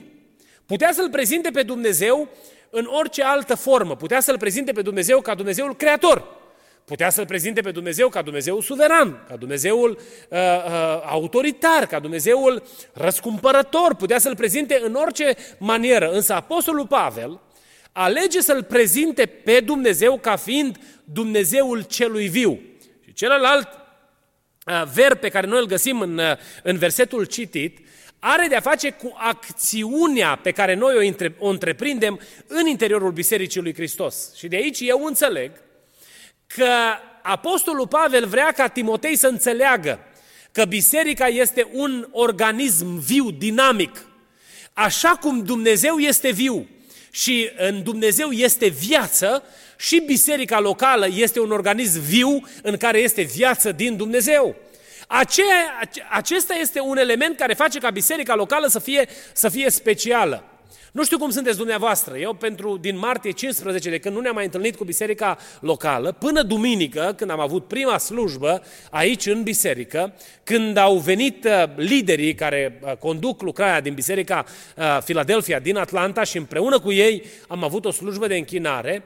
Putea 0.66 0.92
să-L 0.94 1.10
prezinte 1.10 1.50
pe 1.50 1.64
Dumnezeu 1.64 2.30
în 2.70 2.88
orice 2.90 3.24
altă 3.24 3.56
formă. 3.56 3.96
Putea 3.96 4.20
să-L 4.20 4.38
prezinte 4.38 4.72
pe 4.72 4.82
Dumnezeu 4.82 5.22
ca 5.22 5.36
Dumnezeul 5.36 5.76
Creator. 5.76 6.44
Putea 6.86 7.10
să-L 7.10 7.26
prezinte 7.26 7.62
pe 7.62 7.72
Dumnezeu 7.72 8.10
ca 8.10 8.22
Dumnezeul 8.22 8.62
suveran, 8.62 9.26
ca 9.28 9.36
Dumnezeul 9.36 9.90
uh, 10.30 10.38
uh, 10.38 11.02
autoritar, 11.06 11.86
ca 11.86 12.00
Dumnezeul 12.00 12.64
răscumpărător. 12.94 13.96
Putea 13.96 14.20
să-L 14.20 14.36
prezinte 14.36 14.80
în 14.84 14.94
orice 14.94 15.36
manieră. 15.58 16.12
Însă 16.12 16.34
Apostolul 16.34 16.88
Pavel 16.88 17.40
alege 17.92 18.42
să-L 18.42 18.64
prezinte 18.64 19.26
pe 19.26 19.60
Dumnezeu 19.60 20.18
ca 20.18 20.36
fiind 20.36 20.78
Dumnezeul 21.04 21.82
celui 21.82 22.28
viu. 22.28 22.60
Și 23.04 23.14
celălalt 23.14 23.68
uh, 24.66 24.84
verb 24.94 25.18
pe 25.18 25.30
care 25.30 25.48
noi 25.48 25.60
îl 25.60 25.66
găsim 25.66 26.00
în, 26.00 26.18
uh, 26.18 26.38
în 26.64 26.78
versetul 26.78 27.26
citit, 27.26 27.80
are 28.20 28.48
de-a 28.48 28.60
face 28.60 28.90
cu 28.90 29.14
acțiunea 29.18 30.36
pe 30.36 30.52
care 30.52 30.74
noi 30.74 30.96
o, 30.96 31.00
între, 31.00 31.36
o 31.40 31.48
întreprindem 31.48 32.20
în 32.48 32.68
interiorul 32.68 33.12
Bisericii 33.12 33.62
lui 33.62 33.74
Hristos. 33.74 34.36
Și 34.36 34.48
de 34.48 34.56
aici 34.56 34.80
eu 34.80 35.04
înțeleg 35.04 35.52
că 36.56 36.70
Apostolul 37.22 37.88
Pavel 37.88 38.28
vrea 38.28 38.52
ca 38.52 38.68
Timotei 38.68 39.16
să 39.16 39.28
înțeleagă 39.28 40.00
că 40.52 40.66
biserica 40.66 41.28
este 41.28 41.68
un 41.72 42.08
organism 42.12 43.00
viu, 43.00 43.32
dinamic. 43.32 44.06
Așa 44.74 45.10
cum 45.10 45.44
Dumnezeu 45.44 45.98
este 45.98 46.32
viu 46.32 46.68
și 47.12 47.50
în 47.58 47.84
Dumnezeu 47.84 48.32
este 48.32 48.68
viață, 48.68 49.44
și 49.78 50.00
biserica 50.06 50.60
locală 50.60 51.08
este 51.12 51.40
un 51.40 51.52
organism 51.52 52.00
viu 52.02 52.42
în 52.62 52.78
care 52.78 53.00
este 53.00 53.22
viață 53.22 53.72
din 53.72 53.98
Dumnezeu. 53.98 54.56
Aceea, 55.08 55.90
acesta 56.10 56.54
este 56.54 56.80
un 56.80 56.98
element 56.98 57.38
care 57.38 57.54
face 57.54 57.80
ca 57.80 57.90
biserica 57.90 58.36
locală 58.36 58.68
să 58.68 58.80
fie, 58.80 59.08
să 59.34 59.50
fie 59.50 59.70
specială. 59.70 60.44
Nu 60.96 61.04
știu 61.04 61.18
cum 61.18 61.30
sunteți 61.30 61.58
dumneavoastră. 61.58 62.18
Eu 62.18 62.34
pentru 62.34 62.78
din 62.78 62.98
martie 62.98 63.32
15, 63.32 63.90
de 63.90 64.00
când 64.00 64.16
nu 64.16 64.22
ne-am 64.22 64.36
mai 64.36 64.44
întâlnit 64.44 64.76
cu 64.76 64.84
biserica 64.84 65.38
locală, 65.60 66.12
până 66.12 66.44
duminică, 66.44 67.14
când 67.18 67.32
am 67.32 67.40
avut 67.40 67.68
prima 67.68 67.98
slujbă 67.98 68.64
aici 68.92 69.26
în 69.26 69.44
biserică, 69.44 70.14
când 70.44 70.78
au 70.78 70.98
venit 70.98 71.46
uh, 71.46 71.64
liderii 71.76 72.36
care 72.36 72.80
uh, 72.82 72.92
conduc 72.98 73.42
lucrarea 73.42 73.82
din 73.82 73.94
biserica 73.94 74.46
uh, 74.76 74.98
Philadelphia 75.04 75.60
din 75.60 75.78
Atlanta 75.78 76.24
și 76.24 76.38
împreună 76.38 76.80
cu 76.80 76.92
ei 76.92 77.24
am 77.48 77.64
avut 77.64 77.86
o 77.86 77.92
slujbă 77.92 78.28
de 78.28 78.36
închinare, 78.36 79.04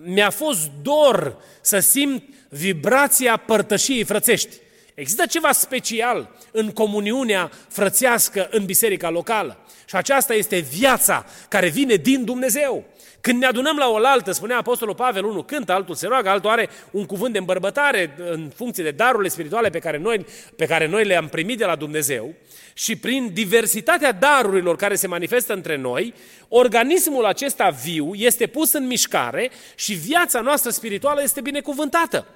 mi-a 0.00 0.30
fost 0.30 0.70
dor 0.82 1.36
să 1.60 1.78
simt 1.78 2.24
vibrația 2.48 3.36
părtășiei 3.36 4.04
frățești. 4.04 4.56
Există 4.94 5.26
ceva 5.26 5.52
special 5.52 6.30
în 6.50 6.70
comuniunea 6.70 7.50
frățească 7.68 8.48
în 8.50 8.64
biserica 8.64 9.10
locală. 9.10 9.61
Și 9.84 9.96
aceasta 9.96 10.34
este 10.34 10.58
viața 10.58 11.26
care 11.48 11.68
vine 11.68 11.94
din 11.94 12.24
Dumnezeu. 12.24 12.84
Când 13.20 13.38
ne 13.38 13.46
adunăm 13.46 13.76
la 13.76 13.88
oaltă, 13.88 14.32
spunea 14.32 14.56
Apostolul 14.56 14.94
Pavel, 14.94 15.24
unul 15.24 15.44
cântă, 15.44 15.72
altul 15.72 15.94
se 15.94 16.06
roagă, 16.06 16.28
altul 16.28 16.50
are 16.50 16.68
un 16.90 17.06
cuvânt 17.06 17.32
de 17.32 17.38
îmbărbătare 17.38 18.14
în 18.18 18.50
funcție 18.54 18.84
de 18.84 18.90
darurile 18.90 19.28
spirituale 19.28 19.70
pe 19.70 19.78
care 19.78 19.98
noi, 19.98 20.26
pe 20.56 20.66
care 20.66 20.86
noi 20.86 21.04
le-am 21.04 21.28
primit 21.28 21.58
de 21.58 21.64
la 21.64 21.76
Dumnezeu 21.76 22.34
și 22.74 22.96
prin 22.96 23.30
diversitatea 23.32 24.12
darurilor 24.12 24.76
care 24.76 24.94
se 24.94 25.06
manifestă 25.06 25.52
între 25.52 25.76
noi, 25.76 26.14
organismul 26.48 27.24
acesta 27.24 27.68
viu 27.68 28.14
este 28.14 28.46
pus 28.46 28.72
în 28.72 28.86
mișcare 28.86 29.50
și 29.74 29.92
viața 29.92 30.40
noastră 30.40 30.70
spirituală 30.70 31.22
este 31.22 31.40
binecuvântată. 31.40 32.26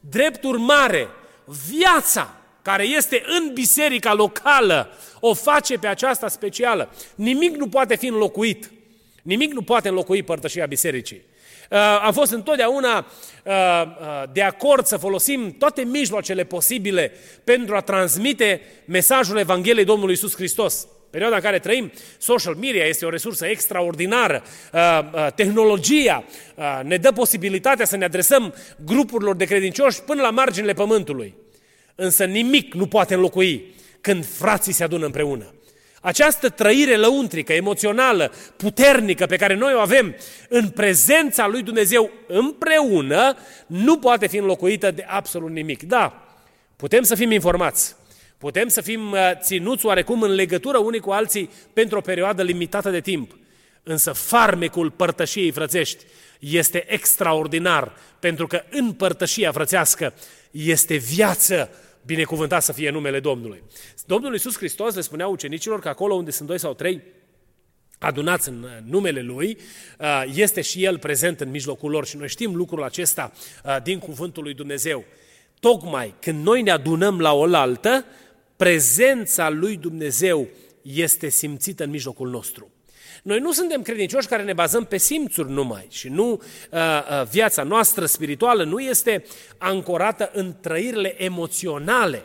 Drept 0.00 0.44
urmare, 0.44 1.08
viața 1.70 2.34
care 2.66 2.84
este 2.84 3.22
în 3.26 3.52
biserica 3.52 4.14
locală, 4.14 4.90
o 5.20 5.34
face 5.34 5.78
pe 5.78 5.86
aceasta 5.86 6.28
specială. 6.28 6.90
Nimic 7.14 7.56
nu 7.56 7.68
poate 7.68 7.96
fi 7.96 8.06
înlocuit. 8.06 8.70
Nimic 9.22 9.52
nu 9.52 9.62
poate 9.62 9.88
înlocui 9.88 10.22
părtășia 10.22 10.66
bisericii. 10.66 11.22
Uh, 11.70 11.78
am 12.02 12.12
fost 12.12 12.32
întotdeauna 12.32 13.06
uh, 13.44 13.52
uh, 13.52 14.22
de 14.32 14.42
acord 14.42 14.86
să 14.86 14.96
folosim 14.96 15.54
toate 15.58 15.82
mijloacele 15.82 16.44
posibile 16.44 17.12
pentru 17.44 17.76
a 17.76 17.80
transmite 17.80 18.60
mesajul 18.84 19.38
Evangheliei 19.38 19.84
Domnului 19.84 20.14
Isus 20.14 20.34
Hristos. 20.34 20.86
Perioada 21.10 21.36
în 21.36 21.42
care 21.42 21.58
trăim, 21.58 21.92
social 22.18 22.54
media 22.54 22.84
este 22.84 23.04
o 23.04 23.10
resursă 23.10 23.46
extraordinară, 23.46 24.42
tehnologia 25.34 26.24
ne 26.82 26.96
dă 26.96 27.12
posibilitatea 27.12 27.84
să 27.84 27.96
ne 27.96 28.04
adresăm 28.04 28.54
grupurilor 28.84 29.36
de 29.36 29.44
credincioși 29.44 30.02
până 30.02 30.22
la 30.22 30.30
marginile 30.30 30.72
pământului. 30.72 31.34
Însă 31.96 32.24
nimic 32.24 32.74
nu 32.74 32.86
poate 32.86 33.14
înlocui 33.14 33.74
când 34.00 34.26
frații 34.26 34.72
se 34.72 34.84
adună 34.84 35.04
împreună. 35.04 35.54
Această 36.00 36.48
trăire 36.48 36.96
lăuntrică, 36.96 37.52
emoțională, 37.52 38.32
puternică 38.56 39.26
pe 39.26 39.36
care 39.36 39.54
noi 39.54 39.74
o 39.74 39.80
avem 39.80 40.14
în 40.48 40.68
prezența 40.68 41.46
lui 41.46 41.62
Dumnezeu 41.62 42.10
împreună, 42.26 43.36
nu 43.66 43.98
poate 43.98 44.26
fi 44.26 44.36
înlocuită 44.36 44.90
de 44.90 45.04
absolut 45.08 45.50
nimic. 45.50 45.82
Da, 45.82 46.36
putem 46.76 47.02
să 47.02 47.14
fim 47.14 47.30
informați, 47.30 47.96
putem 48.38 48.68
să 48.68 48.80
fim 48.80 49.10
uh, 49.12 49.30
ținuți 49.40 49.86
oarecum 49.86 50.22
în 50.22 50.30
legătură 50.30 50.78
unii 50.78 51.00
cu 51.00 51.10
alții 51.10 51.50
pentru 51.72 51.98
o 51.98 52.00
perioadă 52.00 52.42
limitată 52.42 52.90
de 52.90 53.00
timp, 53.00 53.38
însă 53.82 54.12
farmecul 54.12 54.90
părtășiei 54.90 55.50
frățești 55.50 56.04
este 56.38 56.84
extraordinar, 56.92 57.92
pentru 58.20 58.46
că 58.46 58.62
în 58.70 58.92
părtășia 58.92 59.52
frățească 59.52 60.14
este 60.50 60.96
viață 60.96 61.70
Binecuvântat 62.06 62.62
să 62.62 62.72
fie 62.72 62.90
numele 62.90 63.20
Domnului. 63.20 63.62
Domnul 64.06 64.32
Iisus 64.32 64.56
Hristos 64.56 64.94
le 64.94 65.00
spunea 65.00 65.26
ucenicilor 65.26 65.80
că 65.80 65.88
acolo 65.88 66.14
unde 66.14 66.30
sunt 66.30 66.48
doi 66.48 66.58
sau 66.58 66.74
trei 66.74 67.02
adunați 67.98 68.48
în 68.48 68.66
numele 68.84 69.20
Lui, 69.20 69.58
uh, 69.98 70.24
este 70.34 70.60
și 70.60 70.84
El 70.84 70.98
prezent 70.98 71.40
în 71.40 71.50
mijlocul 71.50 71.90
lor 71.90 72.06
și 72.06 72.16
noi 72.16 72.28
știm 72.28 72.54
lucrul 72.54 72.82
acesta 72.82 73.32
uh, 73.64 73.82
din 73.82 73.98
cuvântul 73.98 74.42
lui 74.42 74.54
Dumnezeu. 74.54 75.04
Tocmai 75.60 76.14
când 76.20 76.44
noi 76.44 76.62
ne 76.62 76.70
adunăm 76.70 77.20
la 77.20 77.32
oaltă, 77.32 78.04
prezența 78.56 79.48
lui 79.48 79.76
Dumnezeu 79.76 80.48
este 80.82 81.28
simțită 81.28 81.84
în 81.84 81.90
mijlocul 81.90 82.30
nostru. 82.30 82.70
Noi 83.22 83.38
nu 83.38 83.52
suntem 83.52 83.82
credincioși 83.82 84.26
care 84.26 84.42
ne 84.42 84.52
bazăm 84.52 84.84
pe 84.84 84.96
simțuri 84.96 85.50
numai 85.50 85.86
și 85.90 86.08
nu 86.08 86.30
uh, 86.30 86.38
uh, 86.70 87.26
viața 87.30 87.62
noastră 87.62 88.06
spirituală 88.06 88.64
nu 88.64 88.78
este 88.78 89.24
ancorată 89.58 90.30
în 90.32 90.54
trăirile 90.60 91.22
emoționale. 91.24 92.22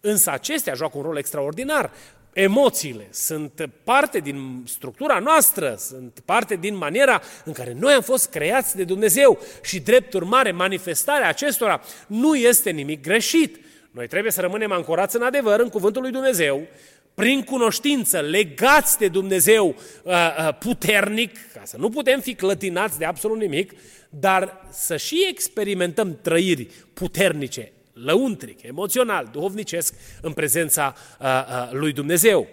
Însă 0.00 0.30
acestea 0.30 0.74
joacă 0.74 0.96
un 0.96 1.02
rol 1.02 1.16
extraordinar. 1.16 1.90
Emoțiile 2.32 3.08
sunt 3.10 3.68
parte 3.84 4.18
din 4.18 4.62
structura 4.66 5.18
noastră, 5.18 5.74
sunt 5.78 6.20
parte 6.24 6.54
din 6.54 6.76
maniera 6.76 7.22
în 7.44 7.52
care 7.52 7.76
noi 7.78 7.92
am 7.92 8.02
fost 8.02 8.30
creați 8.30 8.76
de 8.76 8.84
Dumnezeu 8.84 9.38
și 9.62 9.80
drept 9.80 10.12
urmare 10.12 10.50
manifestarea 10.50 11.28
acestora 11.28 11.80
nu 12.06 12.34
este 12.34 12.70
nimic 12.70 13.02
greșit. 13.02 13.60
Noi 13.90 14.06
trebuie 14.06 14.32
să 14.32 14.40
rămânem 14.40 14.72
ancorați 14.72 15.16
în 15.16 15.22
adevăr, 15.22 15.60
în 15.60 15.68
cuvântul 15.68 16.02
lui 16.02 16.10
Dumnezeu, 16.10 16.66
prin 17.14 17.42
cunoștință, 17.42 18.20
legați 18.20 18.98
de 18.98 19.08
Dumnezeu 19.08 19.66
uh, 20.02 20.12
uh, 20.12 20.54
puternic, 20.58 21.36
ca 21.52 21.62
să 21.64 21.76
nu 21.76 21.88
putem 21.88 22.20
fi 22.20 22.34
clătinați 22.34 22.98
de 22.98 23.04
absolut 23.04 23.38
nimic, 23.38 23.72
dar 24.10 24.66
să 24.70 24.96
și 24.96 25.26
experimentăm 25.28 26.18
trăiri 26.22 26.68
puternice, 26.94 27.72
lăuntric, 27.92 28.62
emoțional, 28.62 29.28
duhovnicesc, 29.32 29.94
în 30.20 30.32
prezența 30.32 30.94
uh, 31.20 31.26
lui 31.70 31.92
Dumnezeu. 31.92 32.48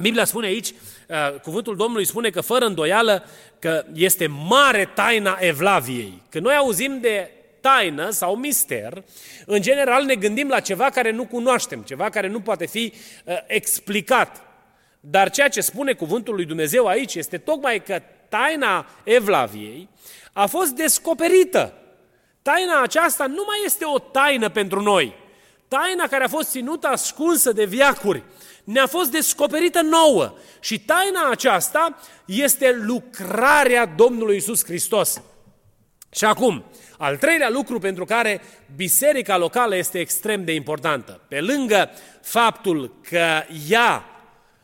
Biblia 0.00 0.24
spune 0.24 0.46
aici, 0.46 0.74
cuvântul 1.42 1.76
Domnului 1.76 2.04
spune 2.04 2.30
că 2.30 2.40
fără 2.40 2.64
îndoială 2.64 3.24
că 3.58 3.84
este 3.94 4.26
mare 4.26 4.90
taina 4.94 5.36
Evlaviei. 5.40 6.22
Când 6.28 6.44
noi 6.44 6.54
auzim 6.54 6.98
de 7.00 7.30
taină 7.62 8.10
sau 8.10 8.36
mister, 8.36 9.04
în 9.46 9.60
general 9.60 10.04
ne 10.04 10.14
gândim 10.14 10.48
la 10.48 10.60
ceva 10.60 10.90
care 10.90 11.10
nu 11.10 11.26
cunoaștem, 11.26 11.82
ceva 11.82 12.10
care 12.10 12.28
nu 12.28 12.40
poate 12.40 12.66
fi 12.66 12.92
uh, 13.24 13.36
explicat. 13.46 14.42
Dar 15.00 15.30
ceea 15.30 15.48
ce 15.48 15.60
spune 15.60 15.92
cuvântul 15.92 16.34
lui 16.34 16.44
Dumnezeu 16.44 16.86
aici 16.86 17.14
este 17.14 17.38
tocmai 17.38 17.82
că 17.82 18.02
taina 18.28 18.86
Evlaviei 19.04 19.88
a 20.32 20.46
fost 20.46 20.70
descoperită. 20.70 21.72
Taina 22.42 22.82
aceasta 22.82 23.26
nu 23.26 23.42
mai 23.46 23.58
este 23.64 23.84
o 23.84 23.98
taină 23.98 24.48
pentru 24.48 24.80
noi. 24.80 25.14
Taina 25.68 26.06
care 26.06 26.24
a 26.24 26.28
fost 26.28 26.50
ținută 26.50 26.86
ascunsă 26.86 27.52
de 27.52 27.64
viacuri 27.64 28.22
ne-a 28.64 28.86
fost 28.86 29.10
descoperită 29.10 29.80
nouă. 29.80 30.34
Și 30.60 30.80
taina 30.80 31.30
aceasta 31.30 31.98
este 32.24 32.80
lucrarea 32.82 33.86
Domnului 33.86 34.36
Isus 34.36 34.64
Hristos. 34.64 35.22
Și 36.14 36.24
acum, 36.24 36.64
al 36.98 37.16
treilea 37.16 37.50
lucru 37.50 37.78
pentru 37.78 38.04
care 38.04 38.40
biserica 38.76 39.36
locală 39.36 39.76
este 39.76 39.98
extrem 39.98 40.44
de 40.44 40.54
importantă, 40.54 41.20
pe 41.28 41.40
lângă 41.40 41.90
faptul 42.22 42.94
că 43.08 43.42
ea 43.68 44.04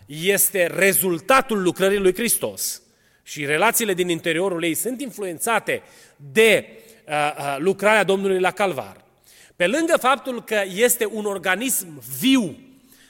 este 0.06 0.66
rezultatul 0.66 1.62
lucrării 1.62 1.98
lui 1.98 2.14
Hristos 2.14 2.82
și 3.22 3.44
relațiile 3.44 3.94
din 3.94 4.08
interiorul 4.08 4.64
ei 4.64 4.74
sunt 4.74 5.00
influențate 5.00 5.82
de 6.16 6.66
uh, 7.06 7.14
uh, 7.38 7.56
lucrarea 7.58 8.04
Domnului 8.04 8.40
la 8.40 8.50
Calvar, 8.50 9.04
pe 9.56 9.66
lângă 9.66 9.96
faptul 10.00 10.44
că 10.44 10.62
este 10.74 11.08
un 11.12 11.24
organism 11.24 12.02
viu, 12.20 12.58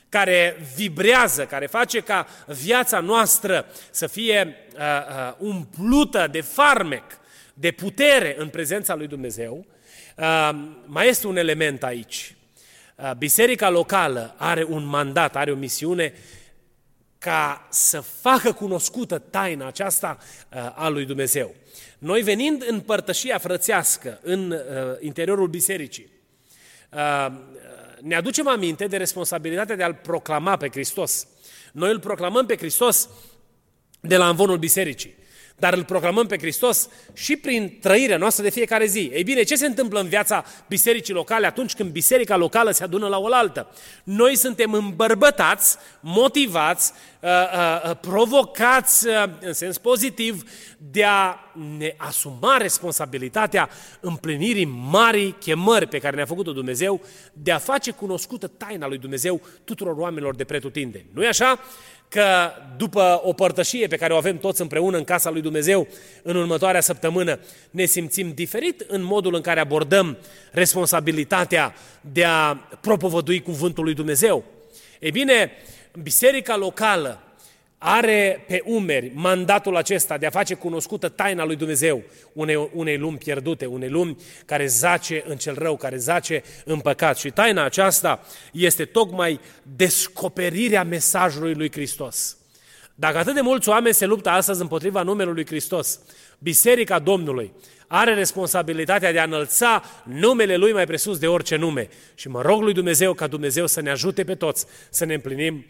care 0.09 0.57
vibrează, 0.77 1.45
care 1.45 1.67
face 1.67 2.01
ca 2.01 2.27
viața 2.47 3.01
noastră 3.01 3.67
să 3.91 4.07
fie 4.07 4.57
uh, 4.75 4.81
uh, 4.81 5.35
umplută 5.39 6.29
de 6.31 6.41
farmec, 6.41 7.18
de 7.61 7.71
putere 7.71 8.35
în 8.39 8.49
prezența 8.49 8.95
lui 8.95 9.07
Dumnezeu, 9.07 9.67
uh, 10.17 10.51
mai 10.87 11.09
este 11.09 11.27
un 11.27 11.37
element 11.37 11.83
aici. 11.83 12.35
Uh, 12.97 13.13
biserica 13.19 13.71
locală 13.71 14.35
are 14.37 14.65
un 14.65 14.85
mandat, 14.85 15.37
are 15.37 15.51
o 15.51 15.57
misiune 15.57 16.13
ca 17.19 17.67
să 17.71 18.01
facă 18.01 18.53
cunoscută 18.53 19.19
taina 19.19 19.67
aceasta 19.67 20.19
uh, 20.21 20.73
a 20.75 20.89
lui 20.89 21.05
Dumnezeu. 21.05 21.55
Noi 21.99 22.23
venind 22.23 22.65
în 22.69 22.81
părtășia 22.81 23.39
frățească, 23.39 24.19
în 24.23 24.55
interiorul 25.01 25.49
bisericii, 25.49 26.11
ne 28.01 28.15
aducem 28.15 28.49
aminte 28.49 28.87
de 28.87 28.97
responsabilitatea 28.97 29.77
de 29.77 29.83
a-L 29.83 29.95
proclama 29.95 30.57
pe 30.57 30.69
Hristos. 30.69 31.27
Noi 31.73 31.91
îl 31.91 32.01
proclamăm 32.01 32.47
pe 32.47 32.57
Hristos 32.57 33.09
de 34.01 34.17
la 34.17 34.29
învonul 34.29 34.59
bisericii 34.59 35.18
dar 35.59 35.75
îl 35.75 35.85
proclamăm 35.85 36.27
pe 36.27 36.39
Hristos 36.39 36.89
și 37.13 37.37
prin 37.37 37.79
trăirea 37.81 38.17
noastră 38.17 38.43
de 38.43 38.51
fiecare 38.51 38.87
zi. 38.87 39.11
Ei 39.13 39.23
bine, 39.23 39.43
ce 39.43 39.57
se 39.57 39.67
întâmplă 39.67 40.01
în 40.01 40.09
viața 40.09 40.45
bisericii 40.69 41.15
locale 41.15 41.47
atunci 41.47 41.75
când 41.75 41.91
biserica 41.91 42.37
locală 42.37 42.71
se 42.71 42.85
adună 42.85 43.09
la 43.09 43.19
oaltă? 43.19 43.71
Noi 44.05 44.37
suntem 44.37 44.73
îmbărbătați, 44.73 45.77
motivați, 46.01 46.93
uh, 47.21 47.31
uh, 47.31 47.91
uh, 47.91 47.97
provocați 48.01 49.07
în 49.41 49.53
sens 49.53 49.79
pozitiv 49.79 50.43
de 50.79 51.05
a 51.05 51.39
ne 51.77 51.95
asuma 51.97 52.57
responsabilitatea 52.57 53.69
împlinirii 54.01 54.65
marii 54.65 55.37
chemări 55.41 55.87
pe 55.87 55.99
care 55.99 56.17
ne-a 56.17 56.27
făcut-o 56.27 56.53
Dumnezeu 56.53 57.01
de 57.33 57.53
a 57.53 57.59
face 57.59 57.91
cunoscută 57.91 58.47
taina 58.47 58.87
lui 58.87 58.99
Dumnezeu 58.99 59.41
tuturor 59.65 59.97
oamenilor 59.97 60.35
de 60.35 60.45
pretutindeni. 60.45 61.07
Nu-i 61.13 61.27
așa? 61.27 61.59
că 62.09 62.51
după 62.77 63.21
o 63.25 63.33
părtășie 63.33 63.87
pe 63.87 63.97
care 63.97 64.13
o 64.13 64.17
avem 64.17 64.39
toți 64.39 64.61
împreună 64.61 64.97
în 64.97 65.05
casa 65.05 65.31
lui 65.31 65.41
Dumnezeu 65.41 65.89
în 66.23 66.37
următoarea 66.37 66.81
săptămână, 66.81 67.39
ne 67.71 67.85
simțim 67.85 68.33
diferit 68.33 68.81
în 68.81 69.03
modul 69.03 69.35
în 69.35 69.41
care 69.41 69.61
abordăm 69.61 70.19
responsabilitatea 70.53 71.75
de 72.01 72.25
a 72.25 72.55
propovădui 72.81 73.43
cuvântul 73.43 73.85
lui 73.85 73.95
Dumnezeu. 73.95 74.45
Ei 75.01 75.11
bine, 75.11 75.53
biserica 76.03 76.57
locală 76.57 77.23
are 77.79 78.45
pe 78.47 78.63
umeri 78.65 79.13
mandatul 79.15 79.77
acesta 79.77 80.19
de 80.19 80.27
a 80.27 80.31
face 80.31 80.55
cunoscută 80.55 81.09
taina 81.09 81.45
lui 81.45 81.57
Dumnezeu 81.57 82.03
unei, 82.33 82.71
unei 82.73 82.99
lumi 82.99 83.19
pierdute, 83.19 83.67
unei 83.67 83.89
lumi 83.89 84.17
care 84.47 84.67
zace 84.67 85.25
în 85.27 85.37
cel 85.37 85.55
rău, 85.59 85.77
care 85.77 85.97
zace 85.97 86.43
în 86.65 86.81
păcat. 86.81 87.19
Și 87.19 87.31
taina 87.31 87.65
aceasta 87.65 88.27
este 88.53 88.85
tocmai 88.85 89.41
descoperirea 89.63 90.85
mesajului 90.85 91.55
lui 91.55 91.73
Hristos. 91.73 92.37
Dacă 92.95 93.19
atât 93.19 93.35
de 93.35 93.41
mulți 93.41 93.69
oameni 93.69 93.95
se 93.95 94.07
luptă 94.07 94.29
astăzi 94.29 94.61
împotriva 94.61 95.03
numelui 95.03 95.35
lui 95.35 95.47
Hristos, 95.47 96.01
Biserica 96.39 96.99
Domnului 96.99 97.53
are 97.87 98.15
responsabilitatea 98.15 99.13
de 99.13 99.19
a 99.19 99.25
înălța 99.25 99.83
numele 100.05 100.57
Lui 100.57 100.73
mai 100.73 100.87
presus 100.87 101.19
de 101.19 101.27
orice 101.27 101.57
nume. 101.57 101.89
Și 102.15 102.29
mă 102.29 102.43
rog 102.43 102.63
lui 102.63 102.73
Dumnezeu 102.73 103.13
ca 103.13 103.27
Dumnezeu 103.27 103.67
să 103.67 103.81
ne 103.81 103.91
ajute 103.91 104.25
pe 104.25 104.35
toți 104.35 104.67
să 104.91 105.05
ne 105.05 105.15
împlinim 105.15 105.67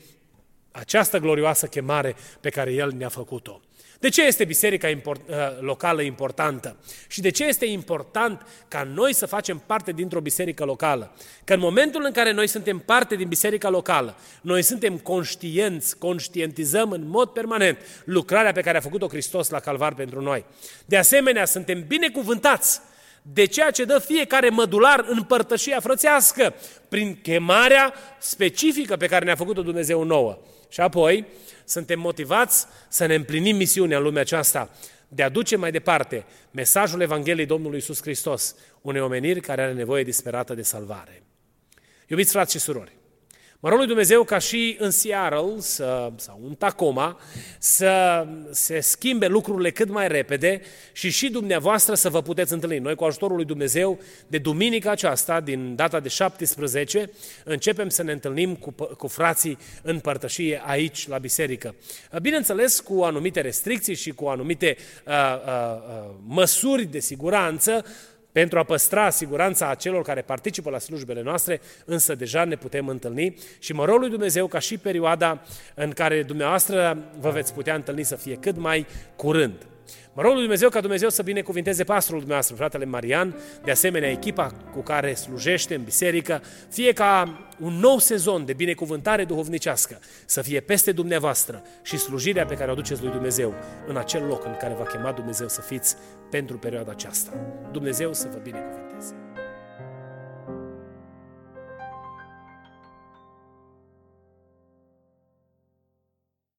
această 0.79 1.19
glorioasă 1.19 1.67
chemare 1.67 2.17
pe 2.41 2.51
care 2.51 2.73
El 2.73 2.93
ne-a 2.97 3.09
făcut-o. 3.09 3.61
De 4.01 4.09
ce 4.09 4.23
este 4.23 4.45
biserica 4.45 4.88
import, 4.88 5.29
uh, 5.29 5.37
locală 5.61 6.03
importantă? 6.03 6.77
Și 7.09 7.21
de 7.21 7.31
ce 7.31 7.45
este 7.45 7.67
important 7.67 8.47
ca 8.69 8.83
noi 8.83 9.14
să 9.14 9.27
facem 9.27 9.62
parte 9.67 9.93
dintr-o 9.93 10.21
biserică 10.21 10.64
locală? 10.64 11.14
Că 11.45 11.55
în 11.55 11.61
momentul 11.61 12.05
în 12.05 12.12
care 12.12 12.33
noi 12.33 12.47
suntem 12.47 12.79
parte 12.79 13.17
din 13.17 13.29
biserica 13.29 13.69
locală, 13.69 14.17
noi 14.41 14.62
suntem 14.62 14.99
conștienți, 14.99 15.99
conștientizăm 15.99 16.91
în 16.91 17.09
mod 17.09 17.29
permanent 17.29 17.79
lucrarea 18.05 18.53
pe 18.53 18.61
care 18.61 18.77
a 18.77 18.81
făcut-o 18.81 19.09
Hristos 19.09 19.49
la 19.49 19.61
Calvar 19.61 19.95
pentru 19.95 20.21
noi. 20.21 20.45
De 20.85 20.97
asemenea, 20.97 21.45
suntem 21.45 21.85
binecuvântați 21.87 22.81
de 23.22 23.44
ceea 23.44 23.70
ce 23.70 23.85
dă 23.85 23.98
fiecare 23.98 24.48
mădular 24.48 25.04
în 25.09 25.22
părtășia 25.22 25.81
frățească, 25.81 26.54
prin 26.88 27.18
chemarea 27.22 27.94
specifică 28.18 28.96
pe 28.96 29.07
care 29.07 29.24
ne-a 29.24 29.35
făcut-o 29.35 29.62
Dumnezeu 29.62 30.02
nouă. 30.02 30.38
Și 30.68 30.81
apoi, 30.81 31.26
suntem 31.64 32.00
motivați 32.00 32.66
să 32.88 33.07
ne 33.07 33.14
împlinim 33.14 33.57
misiunea 33.57 33.96
în 33.96 34.02
lumea 34.02 34.20
aceasta 34.20 34.70
de 35.09 35.22
a 35.22 35.28
duce 35.28 35.57
mai 35.57 35.70
departe 35.70 36.24
mesajul 36.50 37.00
Evangheliei 37.00 37.46
Domnului 37.46 37.78
Isus 37.78 38.00
Hristos 38.00 38.54
unei 38.81 39.00
omeniri 39.00 39.40
care 39.40 39.62
are 39.62 39.72
nevoie 39.72 40.02
disperată 40.02 40.54
de 40.54 40.62
salvare. 40.62 41.22
Iubiți 42.07 42.33
frați 42.33 42.52
și 42.52 42.59
surori, 42.59 42.96
Mă 43.61 43.68
rog 43.68 43.79
lui 43.79 43.87
Dumnezeu 43.87 44.25
ca 44.25 44.38
și 44.38 44.77
în 44.79 44.90
Seattle 44.90 45.55
să, 45.59 46.12
sau 46.16 46.40
în 46.49 46.55
Tacoma 46.55 47.18
să 47.59 48.27
se 48.51 48.81
schimbe 48.81 49.27
lucrurile 49.27 49.71
cât 49.71 49.88
mai 49.88 50.09
repede 50.09 50.61
și 50.92 51.11
și 51.11 51.31
dumneavoastră 51.31 51.94
să 51.94 52.09
vă 52.09 52.23
puteți 52.23 52.53
întâlni. 52.53 52.79
Noi 52.79 52.94
cu 52.94 53.05
ajutorul 53.05 53.37
lui 53.37 53.44
Dumnezeu 53.44 53.99
de 54.27 54.38
duminica 54.38 54.90
aceasta, 54.90 55.40
din 55.40 55.75
data 55.75 56.01
de 56.01 56.09
17, 56.09 57.11
începem 57.44 57.88
să 57.88 58.03
ne 58.03 58.12
întâlnim 58.12 58.55
cu, 58.55 58.71
cu 58.71 59.07
frații 59.07 59.59
în 59.83 59.99
părtășie 59.99 60.62
aici 60.64 61.09
la 61.09 61.18
biserică. 61.18 61.75
Bineînțeles 62.23 62.81
cu 62.81 63.03
anumite 63.03 63.40
restricții 63.40 63.94
și 63.94 64.11
cu 64.11 64.27
anumite 64.27 64.77
uh, 65.07 65.12
uh, 65.14 65.77
uh, 65.77 66.11
măsuri 66.27 66.85
de 66.85 66.99
siguranță, 66.99 67.85
pentru 68.38 68.59
a 68.59 68.62
păstra 68.62 69.11
siguranța 69.11 69.68
a 69.68 69.74
celor 69.74 70.03
care 70.03 70.20
participă 70.20 70.70
la 70.70 70.79
slujbele 70.79 71.22
noastre, 71.22 71.61
însă 71.85 72.14
deja 72.14 72.44
ne 72.44 72.57
putem 72.57 72.88
întâlni 72.88 73.35
și 73.59 73.72
mă 73.72 73.85
rog 73.85 73.98
lui 73.98 74.11
Dumnezeu 74.11 74.46
ca 74.46 74.59
și 74.59 74.79
perioada 74.79 75.42
în 75.74 75.90
care 75.90 76.22
dumneavoastră 76.22 76.98
vă 77.20 77.31
veți 77.31 77.55
putea 77.55 77.74
întâlni 77.74 78.03
să 78.03 78.16
fie 78.16 78.35
cât 78.35 78.57
mai 78.57 78.87
curând. 79.16 79.66
Mă 80.18 80.24
rog 80.24 80.33
lui 80.33 80.42
Dumnezeu 80.42 80.68
ca 80.68 80.81
Dumnezeu 80.81 81.09
să 81.09 81.22
binecuvinteze 81.22 81.85
pastorul 81.85 82.18
dumneavoastră, 82.18 82.57
fratele 82.57 82.85
Marian, 82.85 83.37
de 83.64 83.70
asemenea 83.70 84.11
echipa 84.11 84.52
cu 84.72 84.81
care 84.81 85.14
slujește 85.14 85.74
în 85.74 85.83
biserică, 85.83 86.42
fie 86.68 86.92
ca 86.92 87.38
un 87.59 87.72
nou 87.72 87.98
sezon 87.98 88.44
de 88.44 88.52
binecuvântare 88.52 89.24
duhovnicească 89.24 89.98
să 90.26 90.42
fie 90.42 90.61
peste 90.61 90.92
dumneavoastră 90.92 91.62
și 91.83 91.96
slujirea 91.96 92.44
pe 92.46 92.54
care 92.54 92.68
o 92.68 92.72
aduceți 92.72 93.02
lui 93.02 93.11
Dumnezeu 93.11 93.54
în 93.87 93.96
acel 93.96 94.24
loc 94.24 94.44
în 94.44 94.57
care 94.59 94.74
v-a 94.74 94.85
chemat 94.85 95.14
Dumnezeu 95.14 95.48
să 95.48 95.61
fiți 95.61 95.96
pentru 96.31 96.59
perioada 96.59 96.90
aceasta. 96.90 97.33
Dumnezeu 97.72 98.12
să 98.12 98.28
vă 98.33 98.38
binecuvânteze. 98.42 98.88